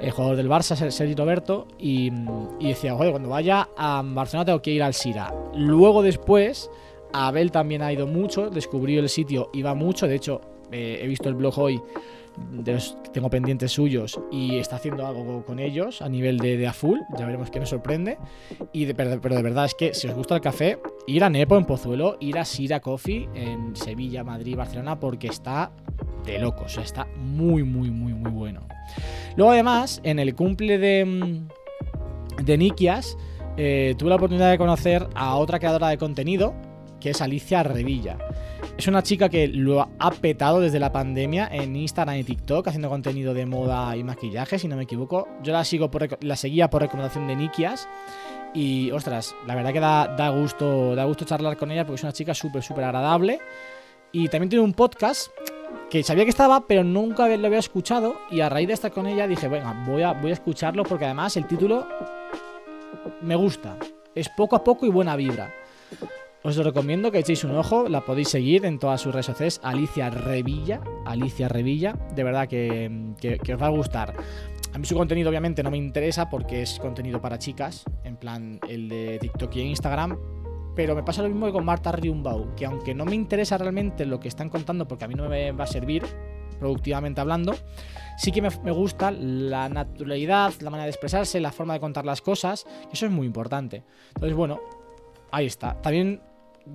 el 0.00 0.10
jugador 0.10 0.36
del 0.36 0.48
Barça, 0.48 0.74
Ser- 0.74 0.90
Sergi 0.92 1.14
Roberto, 1.14 1.68
y, 1.78 2.10
y 2.58 2.68
decía, 2.68 2.94
joder, 2.94 3.10
cuando 3.10 3.28
vaya 3.28 3.68
a 3.76 4.02
Barcelona 4.04 4.46
tengo 4.46 4.62
que 4.62 4.70
ir 4.70 4.82
al 4.82 4.94
Sira. 4.94 5.34
Luego 5.54 6.02
después, 6.02 6.70
Abel 7.12 7.50
también 7.50 7.82
ha 7.82 7.92
ido 7.92 8.06
mucho, 8.06 8.48
descubrió 8.48 9.00
el 9.00 9.08
sitio, 9.10 9.50
iba 9.52 9.74
mucho, 9.74 10.06
de 10.06 10.14
hecho, 10.14 10.40
eh, 10.72 11.00
he 11.02 11.06
visto 11.08 11.28
el 11.28 11.34
blog 11.34 11.58
hoy 11.58 11.80
de 12.50 12.72
los 12.72 12.96
tengo 13.12 13.30
pendientes 13.30 13.72
suyos 13.72 14.20
y 14.30 14.56
está 14.56 14.76
haciendo 14.76 15.06
algo 15.06 15.44
con 15.44 15.58
ellos 15.58 16.02
a 16.02 16.08
nivel 16.08 16.38
de, 16.38 16.56
de 16.56 16.66
a 16.66 16.72
full, 16.72 16.98
ya 17.18 17.26
veremos 17.26 17.50
qué 17.50 17.60
nos 17.60 17.70
sorprende. 17.70 18.18
Y 18.72 18.84
de, 18.84 18.94
pero, 18.94 19.20
pero 19.20 19.36
de 19.36 19.42
verdad 19.42 19.64
es 19.64 19.74
que 19.74 19.94
si 19.94 20.08
os 20.08 20.14
gusta 20.14 20.34
el 20.34 20.40
café, 20.40 20.78
ir 21.06 21.24
a 21.24 21.30
Nepo 21.30 21.56
en 21.56 21.64
Pozuelo, 21.64 22.16
ir 22.20 22.38
a 22.38 22.44
Sira 22.44 22.80
Coffee 22.80 23.28
en 23.34 23.74
Sevilla, 23.76 24.24
Madrid, 24.24 24.56
Barcelona, 24.56 24.98
porque 24.98 25.28
está 25.28 25.72
de 26.24 26.38
locos, 26.38 26.66
o 26.66 26.68
sea, 26.68 26.82
está 26.82 27.06
muy, 27.16 27.62
muy, 27.62 27.90
muy, 27.90 28.12
muy 28.12 28.30
bueno. 28.30 28.66
Luego 29.36 29.52
además, 29.52 30.00
en 30.04 30.18
el 30.18 30.34
cumple 30.34 30.78
de, 30.78 31.04
mm, 31.04 32.44
de 32.44 32.58
Nikias, 32.58 33.16
eh, 33.56 33.94
tuve 33.98 34.10
la 34.10 34.16
oportunidad 34.16 34.50
de 34.50 34.58
conocer 34.58 35.08
a 35.14 35.36
otra 35.36 35.58
creadora 35.58 35.88
de 35.88 35.98
contenido, 35.98 36.54
que 37.00 37.10
es 37.10 37.20
Alicia 37.22 37.62
Revilla. 37.62 38.18
Es 38.76 38.86
una 38.86 39.02
chica 39.02 39.28
que 39.28 39.48
lo 39.48 39.88
ha 39.98 40.10
petado 40.10 40.60
desde 40.60 40.78
la 40.78 40.92
pandemia 40.92 41.48
en 41.50 41.74
Instagram 41.74 42.16
y 42.16 42.24
TikTok 42.24 42.68
haciendo 42.68 42.88
contenido 42.88 43.34
de 43.34 43.46
moda 43.46 43.96
y 43.96 44.04
maquillaje, 44.04 44.58
si 44.58 44.68
no 44.68 44.76
me 44.76 44.84
equivoco. 44.84 45.28
Yo 45.42 45.52
la 45.52 45.64
sigo 45.64 45.90
por 45.90 46.22
la 46.24 46.36
seguía 46.36 46.70
por 46.70 46.82
recomendación 46.82 47.26
de 47.26 47.36
Nikias 47.36 47.88
y 48.54 48.90
ostras, 48.92 49.34
la 49.46 49.54
verdad 49.54 49.72
que 49.72 49.80
da, 49.80 50.08
da 50.16 50.30
gusto 50.30 50.94
da 50.94 51.04
gusto 51.04 51.24
charlar 51.24 51.56
con 51.56 51.70
ella 51.70 51.84
porque 51.84 51.96
es 51.96 52.02
una 52.02 52.12
chica 52.12 52.34
súper 52.34 52.62
súper 52.62 52.84
agradable 52.84 53.40
y 54.12 54.28
también 54.28 54.48
tiene 54.48 54.64
un 54.64 54.72
podcast 54.72 55.28
que 55.90 56.02
sabía 56.02 56.24
que 56.24 56.30
estaba, 56.30 56.66
pero 56.66 56.84
nunca 56.84 57.28
lo 57.28 57.46
había 57.46 57.58
escuchado. 57.58 58.20
Y 58.30 58.40
a 58.40 58.48
raíz 58.48 58.68
de 58.68 58.74
estar 58.74 58.92
con 58.92 59.06
ella 59.06 59.26
dije, 59.26 59.48
venga, 59.48 59.84
voy 59.86 60.02
a, 60.02 60.12
voy 60.12 60.30
a 60.30 60.34
escucharlo 60.34 60.82
porque 60.82 61.06
además 61.06 61.36
el 61.36 61.46
título 61.46 61.86
me 63.22 63.36
gusta. 63.36 63.76
Es 64.14 64.28
poco 64.30 64.56
a 64.56 64.64
poco 64.64 64.86
y 64.86 64.90
buena 64.90 65.16
vibra. 65.16 65.52
Os 66.48 66.56
recomiendo 66.56 67.12
que 67.12 67.18
echéis 67.18 67.44
un 67.44 67.54
ojo, 67.56 67.88
la 67.90 68.00
podéis 68.00 68.28
seguir 68.30 68.64
en 68.64 68.78
todas 68.78 69.02
sus 69.02 69.12
redes 69.12 69.26
sociales, 69.26 69.60
Alicia 69.62 70.08
Revilla, 70.08 70.80
Alicia 71.04 71.46
Revilla, 71.46 71.92
de 72.14 72.24
verdad 72.24 72.48
que, 72.48 73.12
que- 73.20 73.38
que 73.38 73.52
os 73.54 73.60
va 73.60 73.66
a 73.66 73.70
gustar. 73.70 74.14
A 74.72 74.78
mí 74.78 74.86
su 74.86 74.94
contenido 74.94 75.28
obviamente 75.28 75.62
no 75.62 75.70
me 75.70 75.76
interesa 75.76 76.30
porque 76.30 76.62
es 76.62 76.78
contenido 76.78 77.20
para 77.20 77.38
chicas, 77.38 77.84
en 78.02 78.16
plan 78.16 78.60
el 78.66 78.88
de 78.88 79.18
TikTok 79.20 79.56
y 79.56 79.60
Instagram, 79.60 80.16
pero 80.74 80.94
me 80.94 81.02
pasa 81.02 81.22
lo 81.22 81.28
mismo 81.28 81.44
que 81.46 81.52
con 81.52 81.66
Marta 81.66 81.92
Riumbau, 81.92 82.54
que 82.54 82.64
aunque 82.64 82.94
no 82.94 83.04
me 83.04 83.14
interesa 83.14 83.58
realmente 83.58 84.06
lo 84.06 84.18
que 84.18 84.28
están 84.28 84.48
contando 84.48 84.88
porque 84.88 85.04
a 85.04 85.08
mí 85.08 85.14
no 85.14 85.28
me 85.28 85.52
va 85.52 85.64
a 85.64 85.66
servir, 85.66 86.02
productivamente 86.58 87.20
hablando, 87.20 87.54
sí 88.16 88.32
que 88.32 88.40
me, 88.40 88.48
me 88.64 88.70
gusta 88.72 89.10
la 89.10 89.68
naturalidad, 89.68 90.54
la 90.60 90.70
manera 90.70 90.84
de 90.84 90.90
expresarse, 90.92 91.40
la 91.40 91.52
forma 91.52 91.74
de 91.74 91.80
contar 91.80 92.06
las 92.06 92.22
cosas, 92.22 92.64
eso 92.90 93.04
es 93.04 93.12
muy 93.12 93.26
importante. 93.26 93.84
Entonces, 94.14 94.34
bueno, 94.34 94.60
ahí 95.30 95.44
está. 95.46 95.80
También 95.82 96.22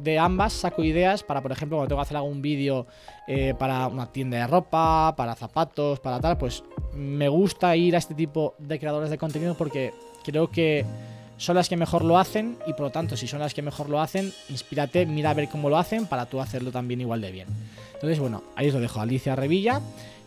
de 0.01 0.19
ambas 0.19 0.53
saco 0.53 0.83
ideas 0.83 1.23
para, 1.23 1.41
por 1.41 1.51
ejemplo, 1.51 1.77
cuando 1.77 1.89
tengo 1.89 2.01
que 2.01 2.05
hacer 2.05 2.17
algún 2.17 2.41
vídeo 2.41 2.87
eh, 3.27 3.53
para 3.57 3.87
una 3.87 4.11
tienda 4.11 4.37
de 4.37 4.47
ropa, 4.47 5.15
para 5.15 5.35
zapatos, 5.35 5.99
para 5.99 6.19
tal, 6.19 6.37
pues 6.37 6.63
me 6.93 7.27
gusta 7.29 7.75
ir 7.75 7.95
a 7.95 7.99
este 7.99 8.13
tipo 8.13 8.55
de 8.59 8.79
creadores 8.79 9.09
de 9.09 9.17
contenido 9.17 9.55
porque 9.55 9.93
creo 10.23 10.49
que 10.49 10.85
son 11.37 11.55
las 11.55 11.69
que 11.69 11.77
mejor 11.77 12.03
lo 12.03 12.17
hacen 12.17 12.57
y 12.67 12.73
por 12.73 12.81
lo 12.81 12.89
tanto, 12.91 13.17
si 13.17 13.27
son 13.27 13.39
las 13.39 13.53
que 13.53 13.61
mejor 13.61 13.89
lo 13.89 13.99
hacen, 13.99 14.31
inspírate, 14.49 15.05
mira 15.05 15.31
a 15.31 15.33
ver 15.33 15.49
cómo 15.49 15.69
lo 15.69 15.77
hacen 15.77 16.05
para 16.05 16.25
tú 16.25 16.39
hacerlo 16.39 16.71
también 16.71 17.01
igual 17.01 17.21
de 17.21 17.31
bien. 17.31 17.47
Entonces, 17.93 18.19
bueno, 18.19 18.43
ahí 18.55 18.67
os 18.67 18.73
lo 18.73 18.79
dejo, 18.79 18.99
Alicia 18.99 19.35
Revilla. 19.35 19.81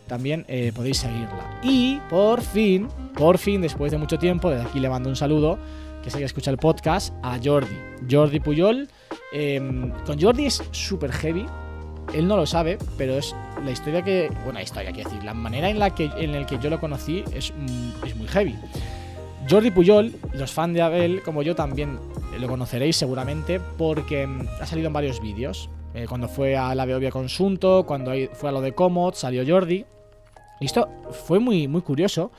También 0.07 0.45
eh, 0.49 0.73
podéis 0.75 0.99
seguirla. 0.99 1.59
Y 1.63 1.99
por 2.09 2.41
fin, 2.41 2.89
por 3.17 3.39
fin, 3.39 3.61
después 3.61 3.91
de 3.91 3.99
mucho 3.99 4.19
tiempo, 4.19 4.51
desde 4.51 4.65
aquí 4.65 4.79
le 4.79 4.89
mando 4.89 5.09
un 5.09 5.17
saludo, 5.17 5.59
que 6.03 6.11
sé 6.11 6.19
que 6.19 6.25
escucha 6.25 6.51
el 6.51 6.59
podcast, 6.59 7.13
a 7.23 7.39
Jordi. 7.43 7.77
Jordi 8.09 8.39
Puyol. 8.41 8.89
Eh, 9.33 9.61
con 10.05 10.21
Jordi 10.21 10.47
es 10.47 10.63
súper 10.71 11.13
heavy. 11.13 11.47
Él 12.13 12.29
no 12.29 12.37
lo 12.37 12.47
sabe, 12.47 12.79
pero 12.97 13.19
es 13.19 13.35
la 13.65 13.71
historia 13.71 14.03
que. 14.03 14.31
Bueno, 14.45 14.55
la 14.55 14.63
historia, 14.63 14.93
quiero 14.93 15.11
decir, 15.11 15.25
la 15.25 15.35
manera 15.35 15.69
en 15.69 15.79
la 15.79 15.95
que, 15.95 16.11
en 16.17 16.35
el 16.35 16.47
que 16.47 16.59
yo 16.59 16.71
lo 16.71 16.81
conocí 16.81 17.25
es, 17.33 17.53
mm, 17.53 18.07
es 18.07 18.17
muy 18.17 18.29
heavy. 18.29 18.55
Jordi 19.49 19.71
Puyol, 19.71 20.15
los 20.33 20.53
fans 20.53 20.75
de 20.75 20.83
Abel, 20.83 21.23
como 21.23 21.43
yo 21.43 21.55
también 21.55 21.99
lo 22.39 22.49
conoceréis 22.49 22.97
seguramente, 22.97 23.61
porque 23.79 24.27
mm, 24.27 24.47
ha 24.61 24.67
salido 24.67 24.89
en 24.89 24.93
varios 24.93 25.21
vídeos. 25.21 25.69
Eh, 25.95 26.07
cuando 26.09 26.29
fue 26.29 26.57
a 26.57 26.75
la 26.75 26.85
Beovia 26.85 27.11
Consunto, 27.11 27.85
cuando 27.87 28.13
fue 28.35 28.51
a 28.51 28.53
lo 28.53 28.61
de 28.61 28.73
Comod, 28.73 29.15
salió 29.15 29.45
Jordi. 29.47 29.85
Y 30.61 30.67
esto 30.67 30.89
fue 31.11 31.39
muy, 31.39 31.69
muy 31.69 31.83
curioso, 31.83 32.31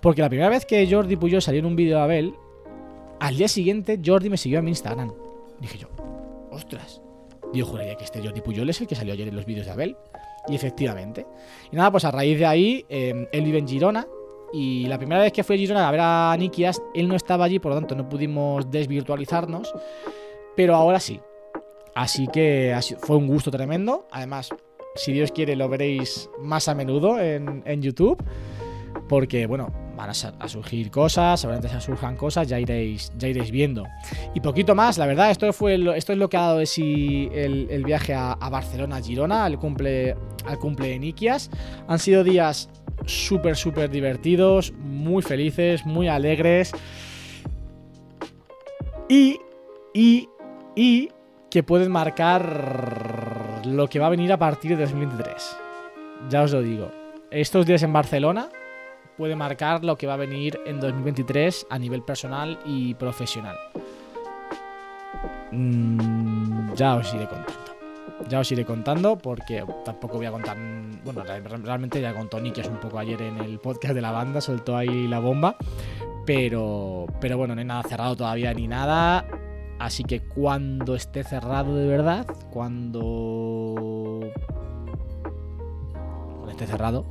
porque 0.00 0.22
la 0.22 0.28
primera 0.28 0.48
vez 0.48 0.64
que 0.66 0.88
Jordi 0.90 1.16
Puyol 1.16 1.42
salió 1.42 1.60
en 1.60 1.66
un 1.66 1.76
vídeo 1.76 1.96
de 1.98 2.02
Abel, 2.02 2.34
al 3.20 3.36
día 3.36 3.48
siguiente 3.48 4.00
Jordi 4.04 4.30
me 4.30 4.36
siguió 4.36 4.58
a 4.58 4.62
mi 4.62 4.70
Instagram. 4.70 5.12
Dije 5.60 5.78
yo, 5.78 5.88
ostras. 6.52 7.00
Yo 7.52 7.66
juraría 7.66 7.96
que 7.96 8.04
este 8.04 8.22
Jordi 8.22 8.40
Puyol 8.40 8.68
es 8.70 8.80
el 8.80 8.86
que 8.86 8.94
salió 8.94 9.12
ayer 9.12 9.28
en 9.28 9.36
los 9.36 9.44
vídeos 9.44 9.66
de 9.66 9.72
Abel. 9.72 9.96
Y 10.48 10.54
efectivamente. 10.54 11.26
Y 11.70 11.76
nada, 11.76 11.90
pues 11.90 12.04
a 12.04 12.10
raíz 12.10 12.38
de 12.38 12.46
ahí, 12.46 12.84
eh, 12.88 13.28
él 13.30 13.44
vive 13.44 13.58
en 13.58 13.68
Girona. 13.68 14.06
Y 14.52 14.86
la 14.86 14.98
primera 14.98 15.22
vez 15.22 15.32
que 15.32 15.44
fui 15.44 15.56
a 15.56 15.58
Girona 15.58 15.88
a 15.88 15.90
ver 15.90 16.00
a 16.02 16.36
Nikias, 16.38 16.82
él 16.94 17.08
no 17.08 17.16
estaba 17.16 17.44
allí, 17.44 17.58
por 17.58 17.72
lo 17.72 17.78
tanto 17.78 17.94
no 17.94 18.08
pudimos 18.08 18.70
desvirtualizarnos. 18.70 19.72
Pero 20.56 20.74
ahora 20.74 21.00
sí. 21.00 21.20
Así 21.94 22.26
que 22.28 22.74
fue 23.00 23.16
un 23.16 23.26
gusto 23.26 23.50
tremendo. 23.50 24.06
Además, 24.10 24.48
si 24.94 25.12
Dios 25.12 25.32
quiere, 25.32 25.56
lo 25.56 25.68
veréis 25.68 26.30
más 26.40 26.68
a 26.68 26.74
menudo 26.74 27.20
en, 27.20 27.62
en 27.66 27.82
YouTube. 27.82 28.22
Porque, 29.08 29.46
bueno, 29.46 29.70
van 30.02 30.10
a, 30.40 30.48
surgir 30.48 30.90
cosas, 30.90 31.40
seguramente 31.40 31.68
se 31.68 31.80
surjan 31.80 32.16
cosas, 32.16 32.48
ya 32.48 32.58
iréis, 32.58 33.12
ya 33.16 33.28
iréis 33.28 33.50
viendo. 33.50 33.86
Y 34.34 34.40
poquito 34.40 34.74
más, 34.74 34.98
la 34.98 35.06
verdad, 35.06 35.30
esto, 35.30 35.52
fue 35.52 35.74
esto 35.96 36.12
es 36.12 36.18
lo 36.18 36.28
que 36.28 36.36
ha 36.36 36.40
dado 36.40 36.60
el, 36.60 37.82
viaje 37.84 38.14
a, 38.14 38.32
a 38.32 38.50
Barcelona, 38.50 38.96
a 38.96 39.02
Girona, 39.02 39.44
al 39.44 39.58
cumple, 39.58 40.16
al 40.44 40.58
cumple 40.58 40.88
de 40.88 40.98
Nikias. 40.98 41.50
Han 41.86 41.98
sido 41.98 42.24
días 42.24 42.68
súper, 43.06 43.56
súper 43.56 43.90
divertidos, 43.90 44.72
muy 44.72 45.22
felices, 45.22 45.86
muy 45.86 46.08
alegres. 46.08 46.72
Y, 49.08 49.38
y, 49.94 50.28
y 50.74 51.10
que 51.48 51.62
pueden 51.62 51.92
marcar 51.92 53.62
lo 53.66 53.88
que 53.88 54.00
va 54.00 54.06
a 54.06 54.10
venir 54.10 54.32
a 54.32 54.38
partir 54.38 54.76
de 54.76 54.82
2023. 54.82 55.56
Ya 56.28 56.42
os 56.42 56.52
lo 56.52 56.62
digo. 56.62 56.90
Estos 57.30 57.66
días 57.66 57.82
en 57.82 57.92
Barcelona 57.92 58.48
puede 59.16 59.36
marcar 59.36 59.84
lo 59.84 59.96
que 59.96 60.06
va 60.06 60.14
a 60.14 60.16
venir 60.18 60.58
en 60.66 60.80
2023 60.80 61.66
a 61.70 61.78
nivel 61.78 62.02
personal 62.02 62.58
y 62.64 62.94
profesional. 62.94 63.56
Mm, 65.50 66.74
ya 66.74 66.96
os 66.96 67.12
iré 67.14 67.26
contando. 67.26 67.62
Ya 68.28 68.40
os 68.40 68.50
iré 68.52 68.64
contando 68.64 69.18
porque 69.18 69.64
tampoco 69.84 70.16
voy 70.16 70.26
a 70.26 70.30
contar. 70.30 70.56
Bueno, 71.04 71.22
re- 71.24 71.40
realmente 71.40 72.00
ya 72.00 72.14
contó 72.14 72.40
Nikias 72.40 72.68
un 72.68 72.78
poco 72.78 72.98
ayer 72.98 73.20
en 73.22 73.38
el 73.38 73.58
podcast 73.58 73.94
de 73.94 74.00
la 74.00 74.12
banda, 74.12 74.40
soltó 74.40 74.76
ahí 74.76 75.08
la 75.08 75.18
bomba. 75.18 75.56
Pero, 76.24 77.06
pero 77.20 77.36
bueno, 77.36 77.54
no 77.54 77.60
hay 77.60 77.66
nada 77.66 77.82
cerrado 77.82 78.16
todavía 78.16 78.54
ni 78.54 78.68
nada. 78.68 79.26
Así 79.80 80.04
que 80.04 80.20
cuando 80.20 80.94
esté 80.94 81.24
cerrado 81.24 81.74
de 81.74 81.88
verdad, 81.88 82.24
cuando 82.52 84.20
esté 86.48 86.66
cerrado, 86.68 87.04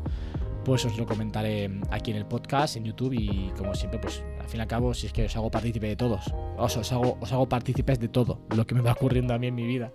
pues 0.64 0.86
os 0.86 0.98
lo 0.98 1.06
comentaré 1.06 1.70
aquí 1.90 2.12
en 2.12 2.18
el 2.18 2.26
podcast, 2.26 2.76
en 2.76 2.86
YouTube 2.86 3.14
y 3.14 3.52
como 3.58 3.74
siempre, 3.76 4.00
pues 4.00 4.24
al 4.40 4.48
fin 4.48 4.60
y 4.60 4.62
al 4.62 4.68
cabo, 4.68 4.94
si 4.94 5.08
es 5.08 5.14
que 5.14 5.26
os 5.26 5.36
hago 5.36 5.50
partícipe 5.50 5.88
de 5.88 5.96
todos, 5.96 6.34
os, 6.58 6.78
os 6.78 6.92
hago, 6.92 7.18
os 7.20 7.32
hago 7.32 7.48
partícipes 7.50 8.00
de 8.00 8.08
todo 8.08 8.40
lo 8.56 8.66
que 8.68 8.76
me 8.76 8.82
va 8.82 8.92
ocurriendo 8.92 9.34
a 9.34 9.40
mí 9.40 9.48
en 9.48 9.56
mi 9.56 9.66
vida. 9.66 9.92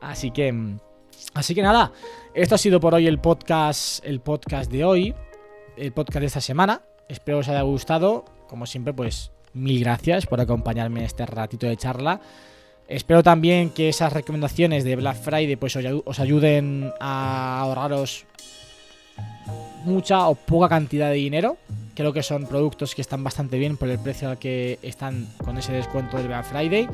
Así 0.00 0.30
que, 0.30 0.52
mm, 0.52 0.78
así 1.34 1.54
que 1.54 1.62
nada, 1.62 1.92
esto 2.34 2.54
ha 2.54 2.58
sido 2.58 2.80
por 2.80 2.94
hoy 2.94 3.06
el 3.06 3.18
podcast, 3.18 4.04
el 4.04 4.20
podcast 4.20 4.70
de 4.70 4.84
hoy, 4.84 5.14
el 5.76 5.92
podcast 5.92 6.20
de 6.20 6.26
esta 6.26 6.40
semana. 6.40 6.82
Espero 7.08 7.38
os 7.38 7.48
haya 7.48 7.62
gustado. 7.62 8.24
Como 8.48 8.66
siempre, 8.66 8.92
pues 8.92 9.32
mil 9.54 9.80
gracias 9.80 10.26
por 10.26 10.40
acompañarme 10.40 11.00
en 11.00 11.06
este 11.06 11.24
ratito 11.26 11.66
de 11.66 11.76
charla. 11.76 12.20
Espero 12.86 13.22
también 13.22 13.70
que 13.70 13.88
esas 13.88 14.12
recomendaciones 14.12 14.84
de 14.84 14.96
Black 14.96 15.16
Friday 15.16 15.56
pues 15.56 15.74
os 15.76 15.82
ayu- 15.84 16.02
os 16.04 16.20
ayuden 16.20 16.92
a 17.00 17.60
ahorraros 17.60 18.26
mucha 19.84 20.28
o 20.28 20.34
poca 20.34 20.68
cantidad 20.68 21.08
de 21.08 21.14
dinero. 21.14 21.56
Creo 21.94 22.12
que 22.12 22.22
son 22.22 22.46
productos 22.46 22.94
que 22.94 23.02
están 23.02 23.22
bastante 23.22 23.58
bien 23.58 23.76
por 23.76 23.88
el 23.88 23.98
precio 23.98 24.30
al 24.30 24.38
que 24.38 24.78
están 24.82 25.28
con 25.44 25.58
ese 25.58 25.72
descuento 25.72 26.16
del 26.16 26.28
Black 26.28 26.44
Friday. 26.46 26.88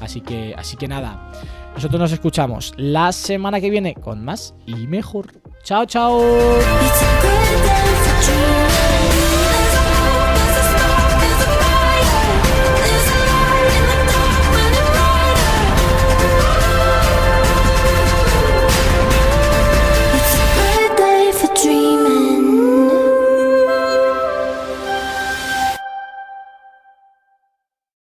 Así 0.00 0.20
que, 0.20 0.54
así 0.56 0.76
que 0.76 0.88
nada. 0.88 1.30
Nosotros 1.74 2.00
nos 2.00 2.12
escuchamos 2.12 2.72
la 2.76 3.12
semana 3.12 3.60
que 3.60 3.70
viene 3.70 3.94
con 3.94 4.24
más 4.24 4.54
y 4.66 4.86
mejor. 4.86 5.32
Chao, 5.62 5.84
chao. 5.84 6.22